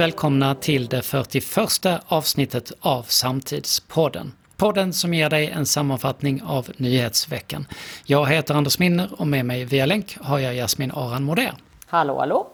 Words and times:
välkomna 0.00 0.54
till 0.54 0.86
det 0.86 1.02
41 1.02 1.86
avsnittet 2.08 2.72
av 2.80 3.02
Samtidspodden. 3.02 4.32
Podden 4.56 4.92
som 4.92 5.14
ger 5.14 5.30
dig 5.30 5.50
en 5.50 5.66
sammanfattning 5.66 6.42
av 6.42 6.68
nyhetsveckan. 6.76 7.66
Jag 8.04 8.26
heter 8.26 8.54
Anders 8.54 8.78
Minner 8.78 9.20
och 9.20 9.26
med 9.26 9.44
mig 9.44 9.64
via 9.64 9.86
länk 9.86 10.18
har 10.20 10.38
jag 10.38 10.54
Jasmin 10.54 10.90
Aran 10.90 11.22
Moder. 11.22 11.52
Hallå, 11.86 12.18
hallå! 12.18 12.46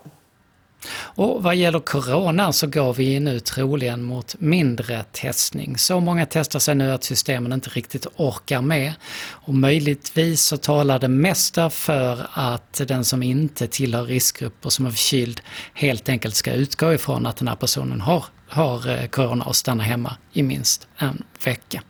Och 0.92 1.42
vad 1.42 1.56
gäller 1.56 1.80
corona 1.80 2.52
så 2.52 2.66
går 2.66 2.94
vi 2.94 3.20
nu 3.20 3.40
troligen 3.40 4.02
mot 4.02 4.34
mindre 4.38 5.04
testning. 5.12 5.78
Så 5.78 6.00
många 6.00 6.26
testar 6.26 6.58
sig 6.58 6.74
nu 6.74 6.92
att 6.92 7.04
systemen 7.04 7.52
inte 7.52 7.70
riktigt 7.70 8.06
orkar 8.16 8.62
med. 8.62 8.92
Och 9.30 9.54
möjligtvis 9.54 10.42
så 10.42 10.56
talar 10.56 10.98
det 10.98 11.08
mesta 11.08 11.70
för 11.70 12.26
att 12.32 12.82
den 12.88 13.04
som 13.04 13.22
inte 13.22 13.66
tillhör 13.66 14.04
riskgrupper 14.04 14.70
som 14.70 14.86
är 14.86 14.90
förkyld 14.90 15.40
helt 15.74 16.08
enkelt 16.08 16.34
ska 16.34 16.52
utgå 16.52 16.94
ifrån 16.94 17.26
att 17.26 17.36
den 17.36 17.48
här 17.48 17.56
personen 17.56 18.00
har, 18.00 18.24
har 18.48 18.90
eh, 18.90 19.06
corona 19.06 19.44
och 19.44 19.56
stanna 19.56 19.82
hemma 19.82 20.16
i 20.32 20.42
minst 20.42 20.88
en 20.98 21.22
vecka. 21.44 21.82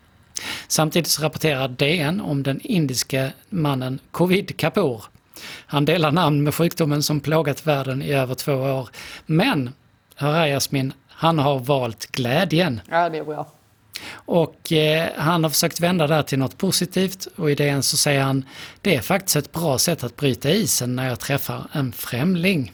Samtidigt 0.69 1.11
så 1.11 1.23
rapporterar 1.23 1.69
DN 1.69 2.21
om 2.21 2.43
den 2.43 2.61
indiske 2.61 3.33
mannen 3.51 3.99
Covid 4.11 4.57
Kapoor 4.57 5.05
han 5.67 5.85
delar 5.85 6.13
namn 6.13 6.43
med 6.43 6.55
sjukdomen 6.55 7.03
som 7.03 7.21
plågat 7.21 7.67
världen 7.67 8.03
i 8.03 8.13
över 8.13 8.35
två 8.35 8.53
år. 8.53 8.89
Men, 9.27 9.71
hör 10.15 10.33
här 10.33 10.47
Jasmin, 10.47 10.93
han 11.09 11.39
har 11.39 11.59
valt 11.59 12.07
glädjen. 12.07 12.81
Ja, 12.91 13.09
det 13.09 13.19
är 13.19 13.25
bra. 13.25 13.47
Och 14.13 14.73
eh, 14.73 15.09
han 15.17 15.43
har 15.43 15.51
försökt 15.51 15.81
vända 15.81 16.07
det 16.07 16.15
här 16.15 16.23
till 16.23 16.39
något 16.39 16.59
positivt 16.59 17.29
och 17.37 17.51
i 17.51 17.55
det 17.55 17.83
så 17.83 17.97
säger 17.97 18.23
han 18.23 18.45
det 18.81 18.95
är 18.95 19.01
faktiskt 19.01 19.37
ett 19.37 19.53
bra 19.53 19.79
sätt 19.79 20.05
att 20.05 20.17
bryta 20.17 20.51
isen 20.51 20.97
när 20.97 21.09
jag 21.09 21.21
träffar 21.21 21.67
en 21.73 21.93
främling. 21.93 22.73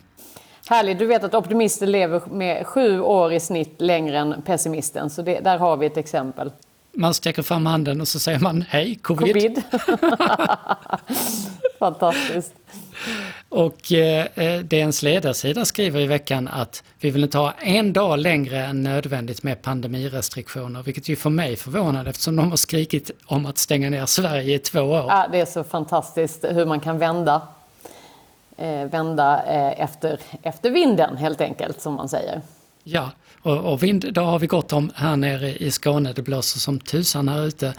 Härligt, 0.69 0.99
du 0.99 1.07
vet 1.07 1.25
att 1.25 1.35
optimisten 1.35 1.93
lever 1.93 2.23
med 2.31 2.67
sju 2.67 3.01
år 3.01 3.33
i 3.33 3.41
snitt 3.41 3.81
längre 3.81 4.19
än 4.19 4.43
pessimisten, 4.43 5.11
så 5.11 5.23
det, 5.23 5.41
där 5.41 5.59
har 5.59 5.77
vi 5.77 5.87
ett 5.87 5.97
exempel. 5.97 6.51
Man 6.95 7.15
sträcker 7.15 7.43
fram 7.43 7.67
handen 7.67 8.01
och 8.01 8.09
så 8.09 8.19
säger 8.19 8.39
man 8.39 8.65
hej, 8.69 8.99
covid. 9.03 9.35
covid. 9.35 9.63
Fantastiskt. 11.79 12.55
Och 13.49 13.93
eh, 13.93 14.61
DNs 14.61 15.03
ledarsida 15.03 15.65
skriver 15.65 16.01
i 16.01 16.07
veckan 16.07 16.49
att 16.49 16.83
vi 17.01 17.11
vill 17.11 17.23
inte 17.23 17.39
ha 17.39 17.53
en 17.53 17.93
dag 17.93 18.19
längre 18.19 18.65
än 18.65 18.83
nödvändigt 18.83 19.43
med 19.43 19.63
pandemirestriktioner, 19.63 20.83
vilket 20.83 21.09
ju 21.09 21.17
för 21.17 21.31
mig 21.31 21.57
förvånade 21.57 22.11
eftersom 22.11 22.37
de 22.37 22.51
har 22.51 22.57
skrikit 22.57 23.11
om 23.27 23.47
att 23.47 23.59
stänga 23.59 23.91
ner 23.91 24.07
Sverige 24.07 24.55
i 24.55 24.59
två 24.59 24.81
år. 24.81 25.05
Ja, 25.09 25.29
det 25.33 25.41
är 25.41 25.47
så 25.47 25.65
fantastiskt 25.65 26.45
hur 26.45 26.67
man 26.67 26.81
kan 26.81 26.99
vända, 26.99 27.43
eh, 28.57 28.85
vända 28.85 29.45
eh, 29.45 29.81
efter, 29.81 30.21
efter 30.43 30.71
vinden 30.71 31.17
helt 31.17 31.41
enkelt, 31.41 31.81
som 31.81 31.95
man 31.95 32.09
säger. 32.09 32.41
Ja, 32.85 33.11
och, 33.43 33.73
och 33.73 33.83
vind 33.83 34.13
då 34.13 34.21
har 34.21 34.39
vi 34.39 34.47
gott 34.47 34.73
om 34.73 34.93
här 34.95 35.17
nere 35.17 35.57
i 35.57 35.71
Skåne. 35.71 36.13
Det 36.13 36.23
blåser 36.23 36.59
som 36.59 36.79
tusan 36.79 37.29
här 37.29 37.47
ute. 37.47 37.75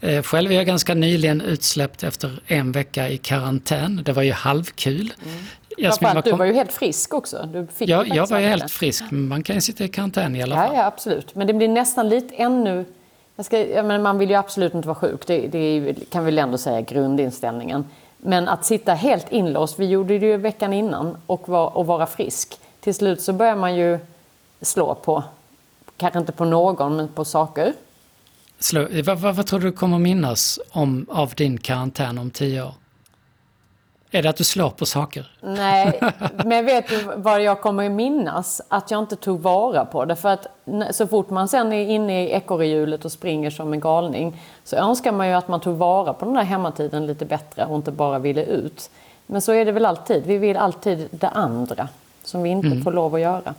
Eh, 0.00 0.22
själv 0.22 0.52
är 0.52 0.56
jag 0.56 0.66
ganska 0.66 0.94
nyligen 0.94 1.40
utsläppt 1.40 2.02
efter 2.02 2.40
en 2.46 2.72
vecka 2.72 3.08
i 3.08 3.18
karantän. 3.18 4.02
Det 4.04 4.12
var 4.12 4.22
ju 4.22 4.32
halvkul. 4.32 5.12
Mm. 5.24 5.38
Jasmin, 5.78 6.14
var 6.14 6.22
du 6.22 6.32
var 6.32 6.44
ju 6.44 6.52
helt 6.52 6.72
frisk 6.72 7.14
också. 7.14 7.48
Du 7.52 7.66
fick 7.74 7.88
ja, 7.88 8.04
jag 8.06 8.26
var 8.26 8.38
ju 8.38 8.46
helt 8.46 8.70
frisk. 8.70 9.04
Men 9.10 9.28
man 9.28 9.42
kan 9.42 9.54
ju 9.54 9.60
sitta 9.60 9.84
i 9.84 9.88
karantän 9.88 10.36
i 10.36 10.42
alla 10.42 10.56
fall. 10.56 10.70
Ja, 10.74 10.80
ja 10.80 10.86
absolut. 10.86 11.34
Men 11.34 11.46
det 11.46 11.52
blir 11.52 11.68
nästan 11.68 12.08
lite 12.08 12.34
ännu... 12.34 12.84
Jag 13.36 13.46
ska, 13.46 13.66
jag 13.66 13.84
menar, 13.84 14.02
man 14.02 14.18
vill 14.18 14.30
ju 14.30 14.36
absolut 14.36 14.74
inte 14.74 14.88
vara 14.88 14.98
sjuk. 14.98 15.26
Det, 15.26 15.48
det 15.48 15.94
kan 16.10 16.24
vi 16.24 16.30
väl 16.30 16.38
ändå 16.38 16.58
säga 16.58 16.80
grundinställningen. 16.80 17.84
Men 18.18 18.48
att 18.48 18.64
sitta 18.64 18.94
helt 18.94 19.32
inlåst, 19.32 19.78
vi 19.78 19.86
gjorde 19.86 20.18
det 20.18 20.26
ju 20.26 20.36
veckan 20.36 20.72
innan, 20.72 21.16
och, 21.26 21.48
var, 21.48 21.76
och 21.76 21.86
vara 21.86 22.06
frisk. 22.06 22.58
Till 22.80 22.94
slut 22.94 23.20
så 23.20 23.32
börjar 23.32 23.56
man 23.56 23.76
ju 23.76 23.98
slå 24.66 24.94
på, 24.94 25.24
kanske 25.96 26.18
inte 26.18 26.32
på 26.32 26.44
någon, 26.44 26.96
men 26.96 27.08
på 27.08 27.24
saker. 27.24 27.72
Slå, 28.58 28.86
vad, 29.04 29.18
vad, 29.18 29.34
vad 29.34 29.46
tror 29.46 29.60
du 29.60 29.72
kommer 29.72 29.98
minnas 29.98 30.60
om, 30.70 31.06
av 31.10 31.32
din 31.36 31.58
karantän 31.58 32.18
om 32.18 32.30
tio 32.30 32.62
år? 32.62 32.74
Är 34.10 34.22
det 34.22 34.28
att 34.28 34.36
du 34.36 34.44
slår 34.44 34.70
på 34.70 34.86
saker? 34.86 35.30
Nej, 35.40 36.00
men 36.44 36.66
vet 36.66 36.88
du 36.88 37.02
vad 37.16 37.42
jag 37.42 37.60
kommer 37.60 37.88
minnas? 37.88 38.60
Att 38.68 38.90
jag 38.90 39.00
inte 39.00 39.16
tog 39.16 39.40
vara 39.40 39.84
på 39.84 40.04
det. 40.04 40.16
För 40.16 40.28
att 40.28 40.46
så 40.90 41.06
fort 41.06 41.30
man 41.30 41.48
sen 41.48 41.72
är 41.72 41.88
inne 41.88 42.24
i 42.24 42.30
ekorrehjulet 42.30 43.04
och 43.04 43.12
springer 43.12 43.50
som 43.50 43.72
en 43.72 43.80
galning 43.80 44.42
så 44.64 44.76
önskar 44.76 45.12
man 45.12 45.28
ju 45.28 45.32
att 45.32 45.48
man 45.48 45.60
tog 45.60 45.76
vara 45.76 46.12
på 46.12 46.24
den 46.24 46.34
där 46.34 46.42
hemmatiden 46.42 47.06
lite 47.06 47.24
bättre 47.24 47.66
och 47.66 47.76
inte 47.76 47.90
bara 47.90 48.18
ville 48.18 48.44
ut. 48.44 48.90
Men 49.26 49.40
så 49.40 49.52
är 49.52 49.64
det 49.64 49.72
väl 49.72 49.86
alltid. 49.86 50.26
Vi 50.26 50.38
vill 50.38 50.56
alltid 50.56 51.08
det 51.10 51.28
andra 51.28 51.88
som 52.24 52.42
vi 52.42 52.50
inte 52.50 52.66
mm. 52.66 52.82
får 52.82 52.92
lov 52.92 53.14
att 53.14 53.20
göra. 53.20 53.54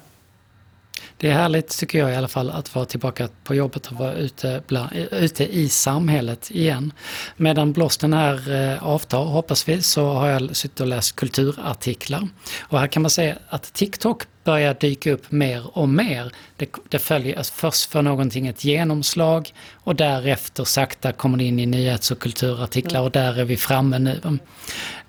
Det 1.17 1.29
är 1.29 1.33
härligt 1.33 1.77
tycker 1.79 1.99
jag 1.99 2.11
i 2.11 2.15
alla 2.15 2.27
fall 2.27 2.49
att 2.49 2.75
vara 2.75 2.85
tillbaka 2.85 3.29
på 3.43 3.55
jobbet 3.55 3.87
och 3.87 3.97
vara 3.97 4.13
ute, 4.13 4.61
bland, 4.67 4.89
ute 5.11 5.45
i 5.45 5.69
samhället 5.69 6.51
igen. 6.51 6.93
Medan 7.37 7.73
blåsten 7.73 8.13
här 8.13 8.51
eh, 8.53 8.83
avtar 8.83 9.23
hoppas 9.23 9.69
vi 9.69 9.81
så 9.81 10.13
har 10.13 10.27
jag 10.27 10.55
suttit 10.55 10.79
och 10.79 10.87
läst 10.87 11.15
kulturartiklar. 11.15 12.27
Och 12.59 12.79
här 12.79 12.87
kan 12.87 13.01
man 13.01 13.11
säga 13.11 13.35
att 13.49 13.73
TikTok 13.73 14.23
börjar 14.43 14.73
dyka 14.73 15.11
upp 15.11 15.31
mer 15.31 15.77
och 15.77 15.89
mer. 15.89 16.31
Det, 16.55 16.69
det 16.89 16.99
följer, 16.99 17.37
alltså 17.37 17.53
först 17.53 17.91
för 17.91 18.01
någonting 18.01 18.47
ett 18.47 18.63
genomslag 18.63 19.53
och 19.73 19.95
därefter 19.95 20.63
sakta 20.63 21.11
kommer 21.11 21.37
det 21.37 21.43
in 21.43 21.59
i 21.59 21.65
nyhets 21.65 22.11
och 22.11 22.19
kulturartiklar 22.19 23.01
och 23.01 23.11
där 23.11 23.39
är 23.39 23.45
vi 23.45 23.57
framme 23.57 23.99
nu. 23.99 24.39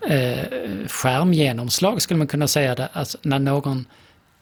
Eh, 0.09 0.45
skärmgenomslag 0.89 2.03
skulle 2.03 2.19
man 2.19 2.27
kunna 2.27 2.49
säga, 2.49 2.75
det, 2.75 2.89
alltså 2.93 3.19
när 3.23 3.39
någon 3.39 3.85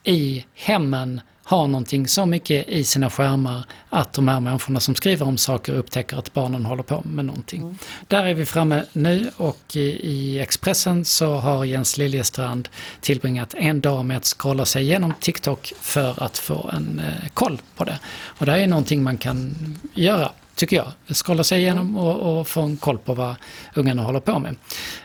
i 0.03 0.45
hemmen 0.53 1.21
har 1.47 1.67
någonting 1.67 2.07
så 2.07 2.25
mycket 2.25 2.67
i 2.67 2.83
sina 2.83 3.09
skärmar 3.09 3.63
att 3.89 4.13
de 4.13 4.27
här 4.27 4.39
människorna 4.39 4.79
som 4.79 4.95
skriver 4.95 5.27
om 5.27 5.37
saker 5.37 5.73
upptäcker 5.73 6.17
att 6.17 6.33
barnen 6.33 6.65
håller 6.65 6.83
på 6.83 7.01
med 7.05 7.25
någonting. 7.25 7.61
Mm. 7.61 7.77
Där 8.07 8.25
är 8.25 8.33
vi 8.33 8.45
framme 8.45 8.83
nu 8.93 9.31
och 9.37 9.75
i, 9.75 10.39
Expressen 10.39 11.05
så 11.05 11.35
har 11.35 11.65
Jens 11.65 11.97
Liljestrand 11.97 12.69
tillbringat 13.01 13.53
en 13.57 13.81
dag 13.81 14.05
med 14.05 14.17
att 14.17 14.25
scrolla 14.25 14.65
sig 14.65 14.83
igenom 14.83 15.13
TikTok 15.19 15.73
för 15.81 16.23
att 16.23 16.37
få 16.37 16.69
en 16.73 16.99
eh, 16.99 17.29
koll 17.33 17.61
på 17.75 17.83
det. 17.83 17.99
Och 18.25 18.45
det 18.45 18.51
är 18.51 18.67
någonting 18.67 19.03
man 19.03 19.17
kan 19.17 19.55
göra 19.93 20.31
tycker 20.57 20.75
jag. 20.75 21.15
Skrolla 21.15 21.43
sig 21.43 21.61
igenom 21.61 21.97
och, 21.97 22.39
och 22.39 22.47
få 22.47 22.61
en 22.61 22.77
koll 22.77 22.97
på 22.97 23.13
vad 23.13 23.35
ungarna 23.75 24.01
håller 24.01 24.19
på 24.19 24.39
med. 24.39 24.55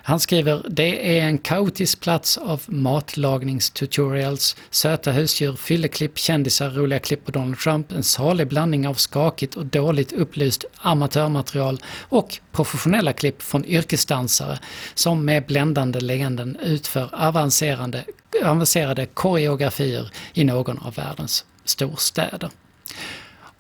Han 0.03 0.21
skriver, 0.21 0.67
det 0.69 1.19
är 1.19 1.23
en 1.23 1.39
kaotisk 1.39 2.01
plats 2.01 2.39
av 2.39 2.63
matlagningstutorials, 2.67 4.57
söta 4.71 5.13
husdjur, 5.13 5.57
fylleklipp, 5.57 6.19
kändisar, 6.19 6.71
roliga 6.71 6.99
klipp 6.99 7.25
på 7.25 7.33
Donald 7.33 7.59
Trump, 7.59 7.93
en 7.93 8.03
salig 8.03 8.49
blandning 8.49 8.89
av 8.89 8.95
skakigt 8.95 9.55
och 9.55 9.67
dåligt 9.67 10.13
upplyst 10.13 10.65
amatörmaterial 10.77 11.81
och 12.09 12.39
professionella 12.53 13.13
klipp 13.13 13.43
från 13.43 13.65
yrkesdansare 13.65 14.59
som 14.95 15.25
med 15.25 15.47
bländande 15.47 16.01
leenden 16.01 16.57
utför 16.63 17.09
avancerade, 17.13 18.05
avancerade 18.45 19.07
koreografier 19.07 20.11
i 20.35 20.45
någon 20.45 20.79
av 20.79 20.95
världens 20.95 21.45
storstäder. 21.65 22.51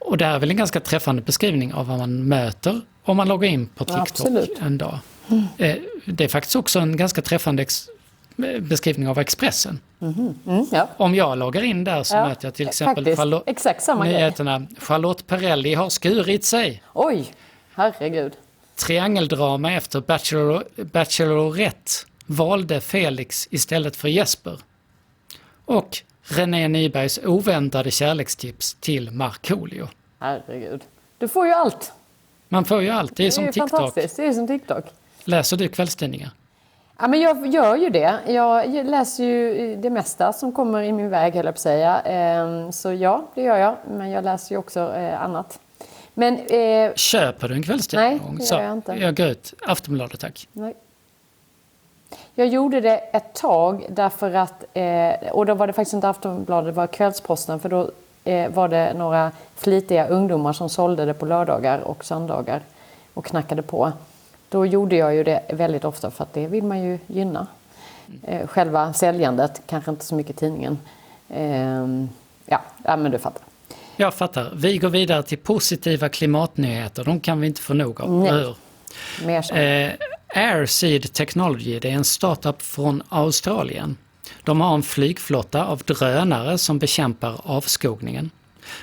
Och 0.05 0.19
det 0.19 0.25
är 0.25 0.39
väl 0.39 0.51
en 0.51 0.57
ganska 0.57 0.81
träffande 0.81 1.23
beskrivning 1.23 1.75
av 1.75 1.87
vad 1.87 1.99
man 1.99 2.29
möter 2.29 2.81
om 3.05 3.17
man 3.17 3.29
loggar 3.29 3.49
in 3.49 3.67
på 3.67 3.85
TikTok 3.85 4.29
ja, 4.31 4.67
en 4.67 4.79
dag. 4.79 4.99
Mm. 5.31 5.47
Det 6.05 6.25
är 6.25 6.29
faktiskt 6.29 6.57
också 6.57 6.79
en 6.79 6.97
ganska 6.97 7.23
träffande 7.23 7.67
beskrivning 8.61 9.09
av 9.09 9.19
Expressen. 9.19 9.81
Mm. 10.01 10.35
Mm, 10.47 10.67
ja. 10.73 10.89
Om 10.97 11.15
jag 11.15 11.39
loggar 11.39 11.63
in 11.63 11.85
där 11.85 12.03
så 12.03 12.17
ja, 12.17 12.29
möter 12.29 12.47
jag 12.47 12.55
till 12.55 12.69
exempel 12.69 13.17
Charlotte, 13.17 13.43
exakt 13.47 13.83
samma 13.83 14.05
nyheterna 14.05 14.59
grej. 14.59 14.69
Charlotte 14.81 15.27
Perrelli 15.27 15.75
har 15.75 15.91
skurit 15.91 16.45
sig. 16.45 16.83
Oj, 16.93 17.33
herregud. 17.75 18.33
Triangeldrama 18.77 19.73
efter 19.73 20.01
Bachelor, 20.01 20.65
Bachelorette 20.77 21.93
valde 22.27 22.81
Felix 22.81 23.49
istället 23.51 23.97
för 23.97 24.09
Jesper. 24.09 24.59
Och 25.65 25.99
René 26.33 26.69
Nybergs 26.69 27.21
oväntade 27.25 27.91
kärlekstips 27.91 28.75
till 28.75 29.11
Markoolio. 29.11 29.89
Herregud. 30.19 30.81
Du 31.19 31.29
får 31.29 31.47
ju 31.47 31.53
allt. 31.53 31.93
Man 32.49 32.65
får 32.65 32.83
ju 32.83 32.91
allt. 32.91 33.17
Det 33.17 33.23
är, 33.23 33.25
det 33.25 33.29
är 33.29 33.31
som 33.31 33.47
TikTok. 33.47 33.71
Fantastiskt. 33.71 34.17
Det 34.17 34.27
är 34.27 34.33
som 34.33 34.47
TikTok. 34.47 34.85
Läser 35.25 35.57
du 35.57 35.69
kvällstidningar? 35.69 36.31
Ja, 36.99 37.09
men 37.09 37.21
jag 37.21 37.47
gör 37.47 37.77
ju 37.77 37.89
det. 37.91 38.19
Jag 38.27 38.75
läser 38.87 39.25
ju 39.25 39.77
det 39.77 39.91
mesta 39.91 40.33
som 40.33 40.53
kommer 40.53 40.83
i 40.83 40.93
min 40.93 41.11
väg, 41.11 41.35
höll 41.35 41.45
jag 41.45 41.55
på 41.55 41.57
att 41.57 41.61
säga. 41.61 42.01
Ehm, 42.01 42.73
så 42.73 42.93
ja, 42.93 43.31
det 43.35 43.43
gör 43.43 43.57
jag. 43.57 43.77
Men 43.91 44.11
jag 44.11 44.25
läser 44.25 44.55
ju 44.55 44.59
också 44.59 44.95
eh, 44.95 45.23
annat. 45.23 45.61
Men, 46.15 46.39
eh... 46.39 46.95
Köper 46.95 47.49
du 47.49 47.55
en 47.55 47.63
kvällstidning? 47.63 48.21
Nej, 48.25 48.37
det 48.39 48.45
gör 48.45 48.63
jag 48.63 48.73
inte. 48.73 48.93
Jag 48.93 49.17
går 49.17 49.27
ut. 49.27 49.55
Aftonbladet, 49.67 50.21
tack. 50.21 50.49
Nej. 50.53 50.75
Jag 52.35 52.49
gjorde 52.49 52.81
det 52.81 52.97
ett 52.97 53.35
tag 53.35 53.87
därför 53.89 54.35
att, 54.35 54.65
eh, 54.75 55.31
och 55.33 55.47
då 55.47 55.55
var 55.55 55.67
det 55.67 55.73
faktiskt 55.73 55.95
inte 55.95 56.09
Aftonbladet, 56.09 56.75
det 56.75 56.77
var 56.77 56.87
Kvällsposten 56.87 57.61
för 57.61 57.69
då 57.69 57.91
eh, 58.25 58.51
var 58.51 58.69
det 58.69 58.95
några 58.95 59.33
flitiga 59.57 60.07
ungdomar 60.07 60.53
som 60.53 60.69
sålde 60.69 61.05
det 61.05 61.15
på 61.15 61.27
lördagar 61.27 61.79
och 61.79 62.05
söndagar 62.05 62.61
och 63.15 63.25
knackade 63.25 63.63
på. 63.63 63.93
Då 64.49 64.67
gjorde 64.67 64.97
jag 64.97 65.15
ju 65.15 65.25
det 65.25 65.43
väldigt 65.49 65.85
ofta 65.85 66.11
för 66.11 66.25
att 66.25 66.33
det 66.33 66.47
vill 66.47 66.65
man 66.65 66.83
ju 66.83 66.99
gynna. 67.07 67.47
Eh, 68.23 68.47
själva 68.47 68.93
säljandet, 68.93 69.63
kanske 69.67 69.91
inte 69.91 70.05
så 70.05 70.15
mycket 70.15 70.37
tidningen. 70.37 70.79
Ja, 72.47 72.61
ja 72.85 72.97
men 72.97 73.11
du 73.11 73.19
fattar. 73.19 73.43
Jag 73.97 74.15
fattar. 74.15 74.53
Vi 74.55 74.79
går 74.79 74.89
vidare 74.89 75.23
till 75.23 75.39
positiva 75.39 76.09
klimatnyheter. 76.09 77.05
De 77.05 77.21
kan 77.21 77.41
vi 77.41 77.47
inte 77.47 77.61
få 77.61 77.75
nog 77.75 78.01
av. 78.01 78.11
Nej. 78.11 78.33
hur? 78.33 78.57
Mer 79.27 79.43
så. 79.43 79.55
Airseed 80.35 81.13
Technology, 81.13 81.79
det 81.79 81.91
är 81.91 81.95
en 81.95 82.05
startup 82.05 82.63
från 82.63 83.03
Australien. 83.09 83.97
De 84.45 84.61
har 84.61 84.75
en 84.75 84.83
flygflotta 84.83 85.65
av 85.65 85.79
drönare 85.79 86.59
som 86.59 86.79
bekämpar 86.79 87.41
avskogningen. 87.45 88.31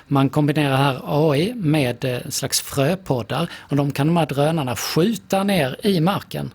Man 0.07 0.29
kombinerar 0.29 0.77
här 0.77 1.01
AI 1.05 1.53
med 1.55 2.05
eh, 2.05 2.25
en 2.25 2.31
slags 2.31 2.61
fröpoddar 2.61 3.49
och 3.53 3.75
de 3.75 3.91
kan 3.91 4.07
de 4.07 4.17
här 4.17 4.25
drönarna 4.25 4.75
skjuta 4.75 5.43
ner 5.43 5.75
i 5.83 5.99
marken. 6.01 6.51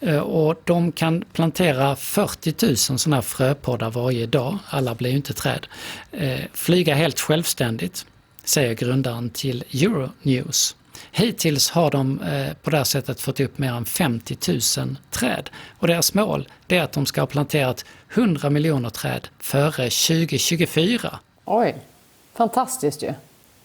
Eh, 0.00 0.18
Och 0.18 0.60
de 0.64 0.92
kan 0.92 1.24
plantera 1.32 1.96
40 1.96 2.66
000 2.66 2.76
sådana 2.76 3.16
här 3.16 3.22
fröpoddar 3.22 3.90
varje 3.90 4.26
dag. 4.26 4.58
Alla 4.68 4.94
blir 4.94 5.10
ju 5.10 5.16
inte 5.16 5.32
träd. 5.34 5.66
Eh, 6.12 6.40
Flyga 6.52 6.94
helt 6.94 7.20
självständigt, 7.20 8.06
säger 8.44 8.74
grundaren 8.74 9.30
till 9.30 9.64
Euronews. 9.72 10.76
Hittills 11.12 11.70
har 11.70 11.90
de 11.90 12.20
eh, 12.20 12.52
på 12.62 12.70
det 12.70 12.76
här 12.76 12.84
sättet 12.84 13.20
fått 13.20 13.40
upp 13.40 13.58
mer 13.58 13.72
än 13.72 13.84
50 13.84 14.36
000 14.78 14.96
träd. 15.10 15.50
Och 15.78 15.86
deras 15.88 16.14
mål 16.14 16.48
är 16.68 16.82
att 16.82 16.92
de 16.92 17.06
ska 17.06 17.20
ha 17.20 17.26
planterat 17.26 17.84
100 18.14 18.50
miljoner 18.50 18.90
träd 18.90 19.28
före 19.38 19.90
2024. 19.90 21.18
Oj, 21.44 21.76
fantastiskt 22.34 23.02
ju. 23.02 23.12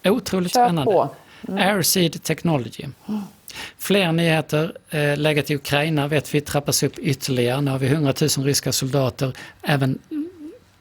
Otroligt 0.04 0.54
Kör 0.54 0.66
spännande. 0.66 0.92
på. 0.92 1.10
Airseed 1.48 2.24
Technology. 2.24 2.86
Fler 3.78 4.12
nyheter. 4.12 4.74
Eh, 4.90 5.18
läget 5.18 5.52
i 5.52 5.56
Ukraina 5.56 6.08
vet 6.08 6.34
vi 6.34 6.42
trappas 6.42 6.84
upp 6.84 7.00
ytterligare. 7.00 7.62
Nu 7.62 7.72
har 7.72 7.80
vi 7.80 7.88
100 7.88 8.14
000 8.38 8.46
ryska 8.46 8.72
soldater. 8.72 9.34
Även 9.62 10.00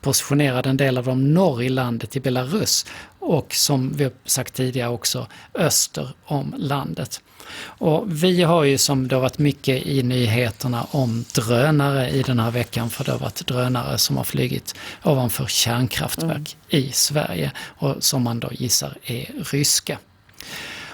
positionerade 0.00 0.70
en 0.70 0.76
del 0.76 0.99
av 0.99 1.05
dem 1.05 1.35
norr 1.35 1.62
i 1.62 1.69
landet 1.69 2.17
i 2.17 2.20
Belarus. 2.20 2.87
Och 3.19 3.55
som 3.55 3.93
vi 3.93 4.05
har 4.05 4.12
sagt 4.25 4.55
tidigare 4.55 4.91
också 4.91 5.26
öster 5.55 6.08
om 6.25 6.55
landet. 6.58 7.20
Och 7.62 8.25
vi 8.25 8.43
har 8.43 8.64
ju 8.64 8.79
som 8.79 9.08
det 9.08 9.14
har 9.14 9.23
varit 9.23 9.38
mycket 9.38 9.87
i 9.87 10.02
nyheterna 10.02 10.87
om 10.91 11.25
drönare 11.35 12.11
i 12.11 12.23
den 12.23 12.38
här 12.38 12.50
veckan. 12.50 12.91
För 12.91 13.05
det 13.05 13.12
har 13.12 13.19
varit 13.19 13.47
drönare 13.47 13.99
som 13.99 14.17
har 14.17 14.25
flygit 14.25 14.75
ovanför 15.05 15.47
kärnkraftverk 15.47 16.56
i 16.69 16.93
Sverige. 16.93 17.52
Och 17.58 17.97
som 18.00 18.23
man 18.23 18.41
då 18.41 18.49
gissar 18.52 18.97
är 19.05 19.44
ryska. 19.52 19.99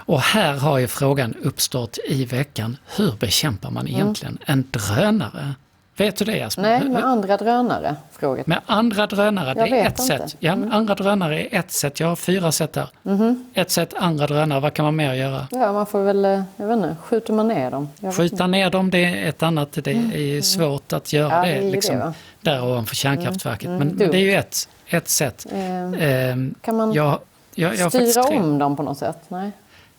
Och 0.06 0.20
här 0.20 0.54
har 0.54 0.78
ju 0.78 0.86
frågan 0.86 1.34
uppstått 1.34 1.98
i 2.08 2.24
veckan. 2.24 2.76
Hur 2.96 3.12
bekämpar 3.12 3.70
man 3.70 3.88
egentligen 3.88 4.38
en 4.46 4.68
drönare? 4.70 5.54
Vet 5.96 6.16
du 6.16 6.25
det 6.25 6.37
Jasmin? 6.38 6.66
Nej, 6.66 6.88
med 6.88 7.04
andra 7.04 7.37
drönare? 7.37 7.96
Fråget. 8.12 8.46
med 8.46 8.60
andra 8.66 9.06
drönare, 9.06 9.54
det 9.54 9.60
Jag 9.60 9.69
är 9.69 9.72
vet 9.84 9.93
ett 9.94 10.00
inte. 10.00 10.14
Mm. 10.14 10.28
sätt. 10.28 10.37
Ja, 10.40 10.56
med 10.56 10.75
andra 10.75 10.94
drönare 10.94 11.40
är 11.43 11.58
ett 11.58 11.70
sätt. 11.72 12.00
Jag 12.00 12.08
har 12.08 12.16
fyra 12.16 12.52
sätt 12.52 12.72
där. 12.72 12.88
Mhm. 13.02 13.44
Ett 13.54 13.70
sätt, 13.70 13.94
andra 13.96 14.26
drönare, 14.26 14.60
vad 14.60 14.75
kan 14.75 14.84
man 14.84 14.96
mer 14.96 15.14
göra? 15.14 15.48
Ja, 15.50 15.72
man 15.72 15.87
får 15.87 16.02
väl, 16.02 16.25
eh, 16.25 16.43
jag 16.56 16.66
vet 16.66 16.76
inte, 16.76 16.96
skjuter 17.02 17.32
man 17.32 17.48
ner 17.48 17.70
dem? 17.70 17.88
Skjuta 18.16 18.46
ner 18.46 18.70
dem, 18.70 18.90
det 18.90 19.04
är 19.04 19.28
ett 19.28 19.43
annat. 19.43 19.72
Det 19.84 19.90
är 19.90 20.40
svårt 20.43 20.93
att 20.93 21.12
göra 21.12 21.26
Mm. 21.37 21.48
Ja, 21.48 21.52
det 21.54 21.58
är 21.58 21.62
det, 21.62 21.70
liksom, 21.70 21.96
det, 21.99 22.14
där 22.40 22.64
ovanför 22.64 22.94
kärnkraftverket. 22.96 23.66
Mm, 23.66 23.78
Men, 23.78 23.88
men 23.88 24.10
det 24.10 24.16
är 24.16 24.20
ju 24.20 24.34
ett, 24.34 24.69
ett 24.87 25.08
sätt. 25.08 25.46
Eh, 25.52 25.92
Ehm, 26.00 26.54
Kan 26.60 26.76
man 26.76 26.92
jag, 26.92 27.19
jag, 27.54 27.76
jag 27.76 27.92
styra 27.92 28.22
om 28.22 28.58
dem 28.58 28.76
på 28.76 28.82
något 28.82 28.99
sätt? 28.99 29.19
Nej? 29.28 29.50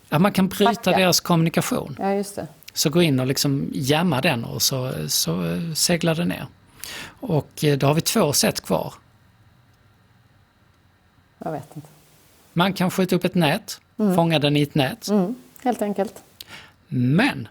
Ja, 0.09 0.19
man 0.19 0.31
kan 0.31 0.47
bryta 0.47 0.71
Backa. 0.73 0.91
deras 0.91 1.19
kommunikation. 1.19 1.95
Ja, 1.99 2.13
just 2.13 2.35
det. 2.35 2.47
Så 2.77 2.89
gå 2.89 3.01
in 3.01 3.19
och 3.19 3.27
liksom 3.27 3.69
jamma 3.73 4.21
den 4.21 4.43
och 4.45 4.61
så, 4.61 4.93
så 5.07 5.61
seglar 5.75 6.15
det 6.15 6.25
ner. 6.25 6.45
Och 7.19 7.63
eh, 7.63 7.77
då 7.77 7.87
har 7.87 7.93
vi 7.93 8.01
två 8.01 8.33
sätt 8.33 8.61
kvar. 8.61 8.93
Jag 11.37 11.51
vet 11.51 11.75
inte. 11.75 11.87
Man 12.53 12.73
kan 12.73 12.91
skjuta 12.91 13.15
upp 13.15 13.23
ett 13.23 13.35
nät, 13.35 13.81
fånga 14.15 14.39
den 14.39 14.57
i 14.57 14.61
ett 14.61 14.75
nät. 14.75 15.07
Mm, 15.07 15.35
helt 15.63 15.81
enkelt. 15.81 16.23
Men 16.87 17.47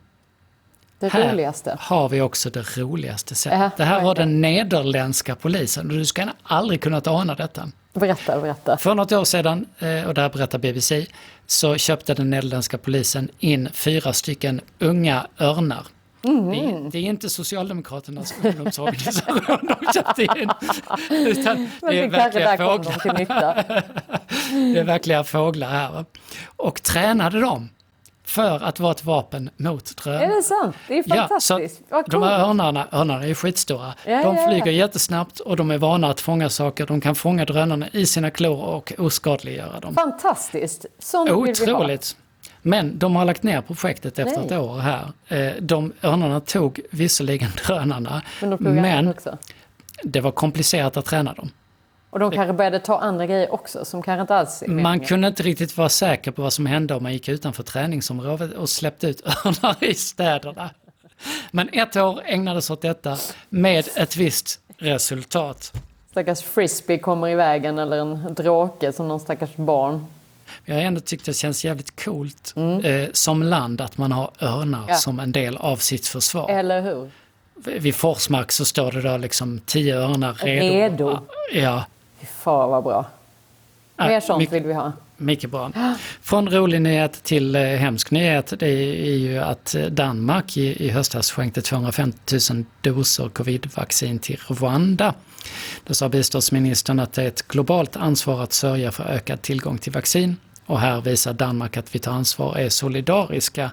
Det 0.99 1.09
här 1.09 1.33
roligaste. 1.33 1.77
har 1.81 2.09
vi 2.09 2.21
också 2.21 2.51
det 2.51 2.79
roligaste 2.79 3.35
sättet. 3.35 3.59
Jaha, 3.59 3.71
det 3.77 3.85
här 3.85 4.15
det? 4.15 4.21
den 4.21 4.41
nederländska 4.41 5.35
polisen. 5.35 5.89
Du 5.89 6.05
ska 6.05 6.29
aldrig 6.43 6.81
kunnat 6.81 7.07
ana 7.07 7.35
detta. 7.35 7.69
Berätta, 7.97 8.41
berätta. 8.41 8.77
För 8.77 8.95
något 8.95 9.13
år 9.13 9.25
sedan, 9.25 9.67
eh, 9.79 10.09
och 10.09 10.15
det 10.15 10.21
här 10.21 10.29
berättar 10.29 10.59
BBC, 10.59 11.07
så 11.47 11.77
köpte 11.77 12.15
den 12.15 12.31
nederländska 12.31 12.79
polisen 12.79 13.31
in 13.39 13.69
fyra 13.73 14.13
stycken 14.13 14.61
unga 14.79 15.27
örnar. 15.41 15.87
Mm. 16.25 16.51
Det, 16.51 16.57
är, 16.57 16.91
det 16.91 16.99
är 16.99 17.03
inte 17.03 17.31
Socialdemokraternas 17.31 18.35
ungdomsorganisation 18.45 19.59
de 19.81 19.93
köpte 19.93 20.23
in. 20.23 20.51
Utan 21.27 21.71
det 21.81 21.99
är 21.99 22.09
verkliga 22.09 22.57
fåglar. 22.57 23.83
Det 24.75 24.81
är 24.81 24.85
verkliga 24.85 25.25
fåglar 25.25 25.69
här. 25.71 26.05
Och 26.57 26.83
tränade 26.83 27.41
dem 27.41 27.69
för 28.27 28.65
att 28.65 28.81
vara 28.81 28.93
ett 28.93 29.05
vapen 29.05 29.51
mot 29.57 29.97
drönare. 29.97 30.25
Är 30.25 30.37
det 30.37 30.43
sant? 30.43 30.77
Det 30.89 30.99
är 30.99 31.05
Ja, 31.07 31.15
fantastiskt. 31.17 31.81
Vad 31.89 32.11
de 32.11 32.23
här 32.23 32.41
örnarna, 32.49 32.87
örnarna 32.93 33.27
är 33.27 33.35
skitstora. 33.35 33.95
Ja, 34.05 34.23
de 34.23 34.37
ja, 34.37 34.43
ja. 34.43 34.49
flyger 34.49 34.71
jättesnabbt 34.73 35.41
och 35.41 35.57
de 35.57 35.71
är 35.71 35.79
vana 35.79 36.11
att 36.11 36.21
fånga 36.21 36.49
saker. 36.49 36.87
De 36.87 37.01
kan 37.01 37.15
fånga 37.15 37.45
drönarna 37.45 37.89
i 37.93 38.07
sina 38.07 38.31
klor 38.31 38.65
och 38.65 38.93
oskadliggöra 38.99 39.81
dem. 39.81 39.95
Fantastiskt. 39.95 40.87
Sånt 40.99 41.31
vill 41.31 41.37
vi 41.37 41.71
ha. 41.73 41.79
Otroligt! 41.79 42.17
Men 42.63 42.99
de 42.99 43.17
har 43.17 43.25
lagt 43.25 43.43
ner 43.43 43.61
projektet 43.61 44.19
efter 44.19 44.37
Nej. 44.37 44.47
ett 44.47 44.53
år 44.53 44.79
här. 44.79 45.13
Eh, 45.29 45.53
De 45.61 45.93
örnarna 46.03 46.41
tog 46.41 46.81
visserligen 46.91 47.51
drönarna, 47.67 48.23
Men 48.41 48.51
de 48.51 48.57
men 48.65 49.15
det 50.03 50.21
var 50.21 50.31
komplicerat 50.31 50.97
att 50.97 51.05
träna 51.05 51.33
dem. 51.33 51.51
Och 52.17 52.21
de 52.21 52.31
kanske 52.31 52.53
började 52.53 52.79
ta 52.81 52.99
andra 52.99 53.27
grejer 53.27 53.55
också 53.55 53.85
som 53.85 54.03
kanske 54.03 54.21
inte 54.21 54.35
alls 54.37 54.63
är 54.63 54.69
Man 54.69 54.77
meningen. 54.77 55.07
kunde 55.09 55.29
inte 55.29 55.43
riktigt 55.43 55.77
vara 55.77 55.89
säker 55.89 56.31
på 56.31 56.43
vad 56.43 56.53
som 56.53 56.67
hände 56.67 56.95
om 56.95 57.03
man 57.03 57.13
gick 57.13 57.29
utanför 57.29 57.63
träningsområdet 57.63 58.53
och 58.55 58.69
släppte 58.69 59.07
ut 59.07 59.21
örnar 59.47 59.77
i 59.85 59.95
städerna. 59.95 60.71
Men 61.51 61.69
ett 61.73 61.97
år 61.97 62.21
ägnades 62.25 62.71
åt 62.71 62.83
detta 62.83 63.17
med 63.49 63.89
ett 63.97 64.17
visst 64.17 64.61
resultat. 64.79 65.73
Stackars 66.11 66.43
frisbee 66.43 66.99
kommer 66.99 67.29
i 67.29 67.35
vägen 67.35 67.79
eller 67.79 67.97
en 67.97 68.35
drake 68.35 68.93
som 68.93 69.09
någon 69.09 69.21
stackars 69.21 69.57
barn. 69.57 70.07
Jag 70.65 70.75
har 70.75 70.83
ändå 70.83 71.01
tyckt 71.01 71.25
det 71.27 71.35
känns 71.35 71.65
jävligt 71.65 72.05
coolt 72.05 72.55
eh, 72.85 73.09
som 73.13 73.43
land 73.43 73.81
att 73.81 73.99
man 73.99 74.13
har 74.13 74.31
örnar 74.41 74.79
Mm. 74.79 74.89
Ja. 74.89 74.95
som 74.95 75.21
en 75.21 75.33
del 75.33 75.57
av 75.57 75.77
sitt 75.77 76.07
försvar. 76.07 76.51
Eller 76.51 76.81
hur? 76.83 77.11
Vid 77.79 77.95
Forsmark 77.95 78.53
så 78.53 78.65
står 78.65 78.93
det 78.93 79.03
då 79.03 79.17
liksom 79.17 79.61
tio 79.67 79.97
örnar 79.97 80.35
redo. 80.35 80.75
Redo. 80.75 81.19
Ja. 81.55 81.85
Fy 82.27 82.33
fan 82.43 82.71
vad 82.71 82.85
bra. 82.85 83.05
Ja, 83.97 84.07
Mer 84.09 84.21
sånt 84.21 84.39
mycket- 84.39 84.55
vill 84.55 84.63
vi 84.67 84.73
ha. 84.73 84.93
Mycket 85.19 85.51
bra. 85.51 85.71
Från 86.23 86.49
rolig 86.51 86.83
nyhet 86.83 87.23
till 87.25 87.57
eh, 87.57 87.63
hemsk 87.63 88.11
nyhet. 88.11 88.53
Det 88.59 88.69
är 88.69 89.17
ju 89.17 89.39
att 89.39 89.75
eh, 89.75 89.85
Danmark 89.87 90.57
i, 90.57 90.87
i 90.87 90.89
höstas 90.91 91.31
skänkte 91.31 91.63
250 91.63 92.39
000 92.53 92.65
doser 92.81 93.29
covidvaccin 93.29 94.19
till 94.19 94.41
Rwanda. 94.49 95.15
Då 95.85 95.95
sa 95.95 96.09
biståndsministern 96.09 97.01
att 97.01 97.13
det 97.13 97.23
är 97.23 97.27
ett 97.29 97.49
globalt 97.49 97.97
ansvar 97.97 98.43
att 98.43 98.53
sörja 98.53 98.93
för 98.93 99.05
ökad 99.05 99.43
tillgång 99.43 99.79
till 99.79 99.93
vaccin. 99.93 100.37
Och 100.67 100.81
här 100.81 101.01
visar 101.01 101.33
Danmark 101.33 101.77
att 101.77 101.95
vi 101.95 101.99
tar 101.99 102.13
ansvar 102.13 102.57
är 102.57 102.69
solidariska. 102.69 103.71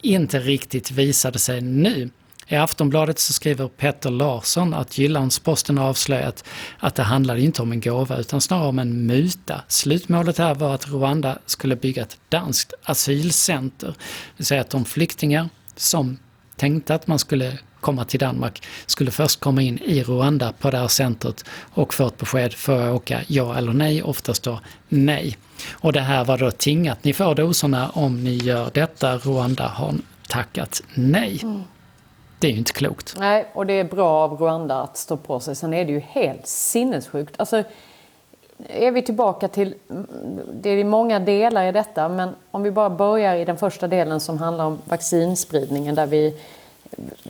Inte 0.00 0.38
riktigt 0.40 0.90
visade 0.90 1.38
sig 1.38 1.60
nu. 1.60 2.10
I 2.52 2.56
Aftonbladet 2.56 3.18
så 3.18 3.32
skriver 3.32 3.68
Petter 3.68 4.10
Larsson 4.10 4.74
att 4.74 4.98
Jyllandsposten 4.98 5.78
har 5.78 5.88
avslöjat 5.88 6.44
att 6.78 6.94
det 6.94 7.02
handlade 7.02 7.40
inte 7.40 7.62
om 7.62 7.72
en 7.72 7.80
gåva 7.80 8.16
utan 8.16 8.40
snarare 8.40 8.68
om 8.68 8.78
en 8.78 9.06
muta. 9.06 9.60
Slutmålet 9.68 10.38
här 10.38 10.54
var 10.54 10.74
att 10.74 10.88
Rwanda 10.88 11.38
skulle 11.46 11.76
bygga 11.76 12.02
ett 12.02 12.18
danskt 12.28 12.72
asylcenter. 12.82 13.86
Det 13.86 13.94
vill 14.36 14.46
säga 14.46 14.60
att 14.60 14.70
de 14.70 14.84
flyktingar 14.84 15.48
som 15.76 16.18
tänkte 16.56 16.94
att 16.94 17.06
man 17.06 17.18
skulle 17.18 17.58
komma 17.80 18.04
till 18.04 18.20
Danmark 18.20 18.62
skulle 18.86 19.10
först 19.10 19.40
komma 19.40 19.62
in 19.62 19.78
i 19.78 20.02
Rwanda 20.02 20.52
på 20.52 20.70
det 20.70 20.78
här 20.78 20.88
centret 20.88 21.44
och 21.74 21.94
få 21.94 22.06
ett 22.06 22.18
besked 22.18 22.52
för 22.52 22.88
att 22.88 22.94
åka 22.94 23.20
ja 23.26 23.56
eller 23.56 23.72
nej, 23.72 24.02
oftast 24.02 24.42
då 24.42 24.60
nej. 24.88 25.38
Och 25.70 25.92
det 25.92 26.00
här 26.00 26.24
var 26.24 26.38
då 26.38 26.50
tingat, 26.50 27.04
ni 27.04 27.12
får 27.12 27.34
doserna 27.34 27.90
om 27.90 28.24
ni 28.24 28.34
gör 28.34 28.70
detta. 28.74 29.16
Rwanda 29.16 29.66
har 29.66 29.94
tackat 30.28 30.82
nej. 30.94 31.40
Mm. 31.42 31.62
Det 32.42 32.48
är 32.48 32.52
ju 32.52 32.58
inte 32.58 32.72
klokt. 32.72 33.14
Nej, 33.18 33.46
och 33.52 33.66
det 33.66 33.72
är 33.72 33.84
bra 33.84 34.10
av 34.10 34.40
Rwanda 34.40 34.80
att 34.80 34.96
stå 34.96 35.16
på 35.16 35.40
sig. 35.40 35.56
Sen 35.56 35.74
är 35.74 35.84
det 35.84 35.92
ju 35.92 36.00
helt 36.00 36.46
sinnessjukt. 36.46 37.34
Alltså, 37.38 37.62
är 38.68 38.90
vi 38.90 39.02
tillbaka 39.02 39.48
till... 39.48 39.74
Det 40.52 40.70
är 40.70 40.84
många 40.84 41.20
delar 41.20 41.66
i 41.66 41.72
detta, 41.72 42.08
men 42.08 42.30
om 42.50 42.62
vi 42.62 42.70
bara 42.70 42.90
börjar 42.90 43.36
i 43.36 43.44
den 43.44 43.56
första 43.56 43.88
delen 43.88 44.20
som 44.20 44.38
handlar 44.38 44.64
om 44.64 44.78
vaccinspridningen 44.84 45.94
där 45.94 46.06
vi... 46.06 46.34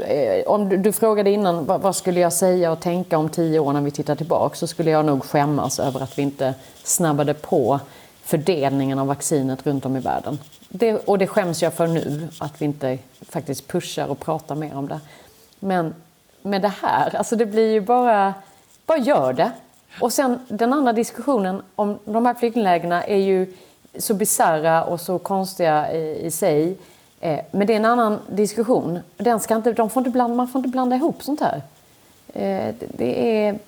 Eh, 0.00 0.46
om 0.46 0.68
du, 0.68 0.76
du 0.76 0.92
frågade 0.92 1.30
innan 1.30 1.64
vad, 1.64 1.80
vad 1.80 1.96
skulle 1.96 2.20
jag 2.20 2.32
säga 2.32 2.72
och 2.72 2.80
tänka 2.80 3.18
om 3.18 3.28
tio 3.28 3.58
år 3.58 3.72
när 3.72 3.80
vi 3.80 3.90
tittar 3.90 4.14
tillbaka 4.14 4.56
så 4.56 4.66
skulle 4.66 4.90
jag 4.90 5.04
nog 5.04 5.24
skämmas 5.24 5.80
över 5.80 6.02
att 6.02 6.18
vi 6.18 6.22
inte 6.22 6.54
snabbade 6.84 7.34
på 7.34 7.80
fördelningen 8.22 8.98
av 8.98 9.06
vaccinet 9.06 9.66
runt 9.66 9.86
om 9.86 9.96
i 9.96 10.00
världen. 10.00 10.38
Det, 10.68 10.94
och 10.94 11.18
det 11.18 11.26
skäms 11.26 11.62
jag 11.62 11.74
för 11.74 11.86
nu, 11.86 12.28
att 12.38 12.62
vi 12.62 12.64
inte 12.64 12.98
faktiskt 13.28 13.68
pushar 13.68 14.06
och 14.06 14.20
pratar 14.20 14.54
mer 14.54 14.76
om 14.76 14.88
det. 14.88 15.00
Men 15.60 15.94
med 16.42 16.62
det 16.62 16.72
här, 16.82 17.16
alltså 17.16 17.36
det 17.36 17.46
blir 17.46 17.72
ju 17.72 17.80
bara... 17.80 18.34
Bara 18.86 18.98
gör 18.98 19.32
det. 19.32 19.50
Och 20.00 20.12
sen 20.12 20.38
den 20.48 20.72
andra 20.72 20.92
diskussionen 20.92 21.62
om 21.74 21.98
de 22.04 22.26
här 22.26 22.34
flyktinglägren 22.34 22.92
är 22.92 23.16
ju 23.16 23.54
så 23.98 24.14
bisarra 24.14 24.84
och 24.84 25.00
så 25.00 25.18
konstiga 25.18 25.92
i, 25.92 26.26
i 26.26 26.30
sig. 26.30 26.76
Eh, 27.20 27.40
men 27.50 27.66
det 27.66 27.72
är 27.72 27.76
en 27.76 27.84
annan 27.84 28.18
diskussion. 28.30 28.98
Den 29.16 29.40
ska 29.40 29.56
inte, 29.56 29.72
de 29.72 29.90
får 29.90 30.00
inte 30.00 30.10
blanda, 30.10 30.36
man 30.36 30.48
får 30.48 30.58
inte 30.58 30.68
blanda 30.68 30.96
ihop 30.96 31.22
sånt 31.22 31.40
här. 31.40 31.62
Eh, 32.32 32.74
det, 32.78 32.86
det 32.96 33.44
är 33.44 33.58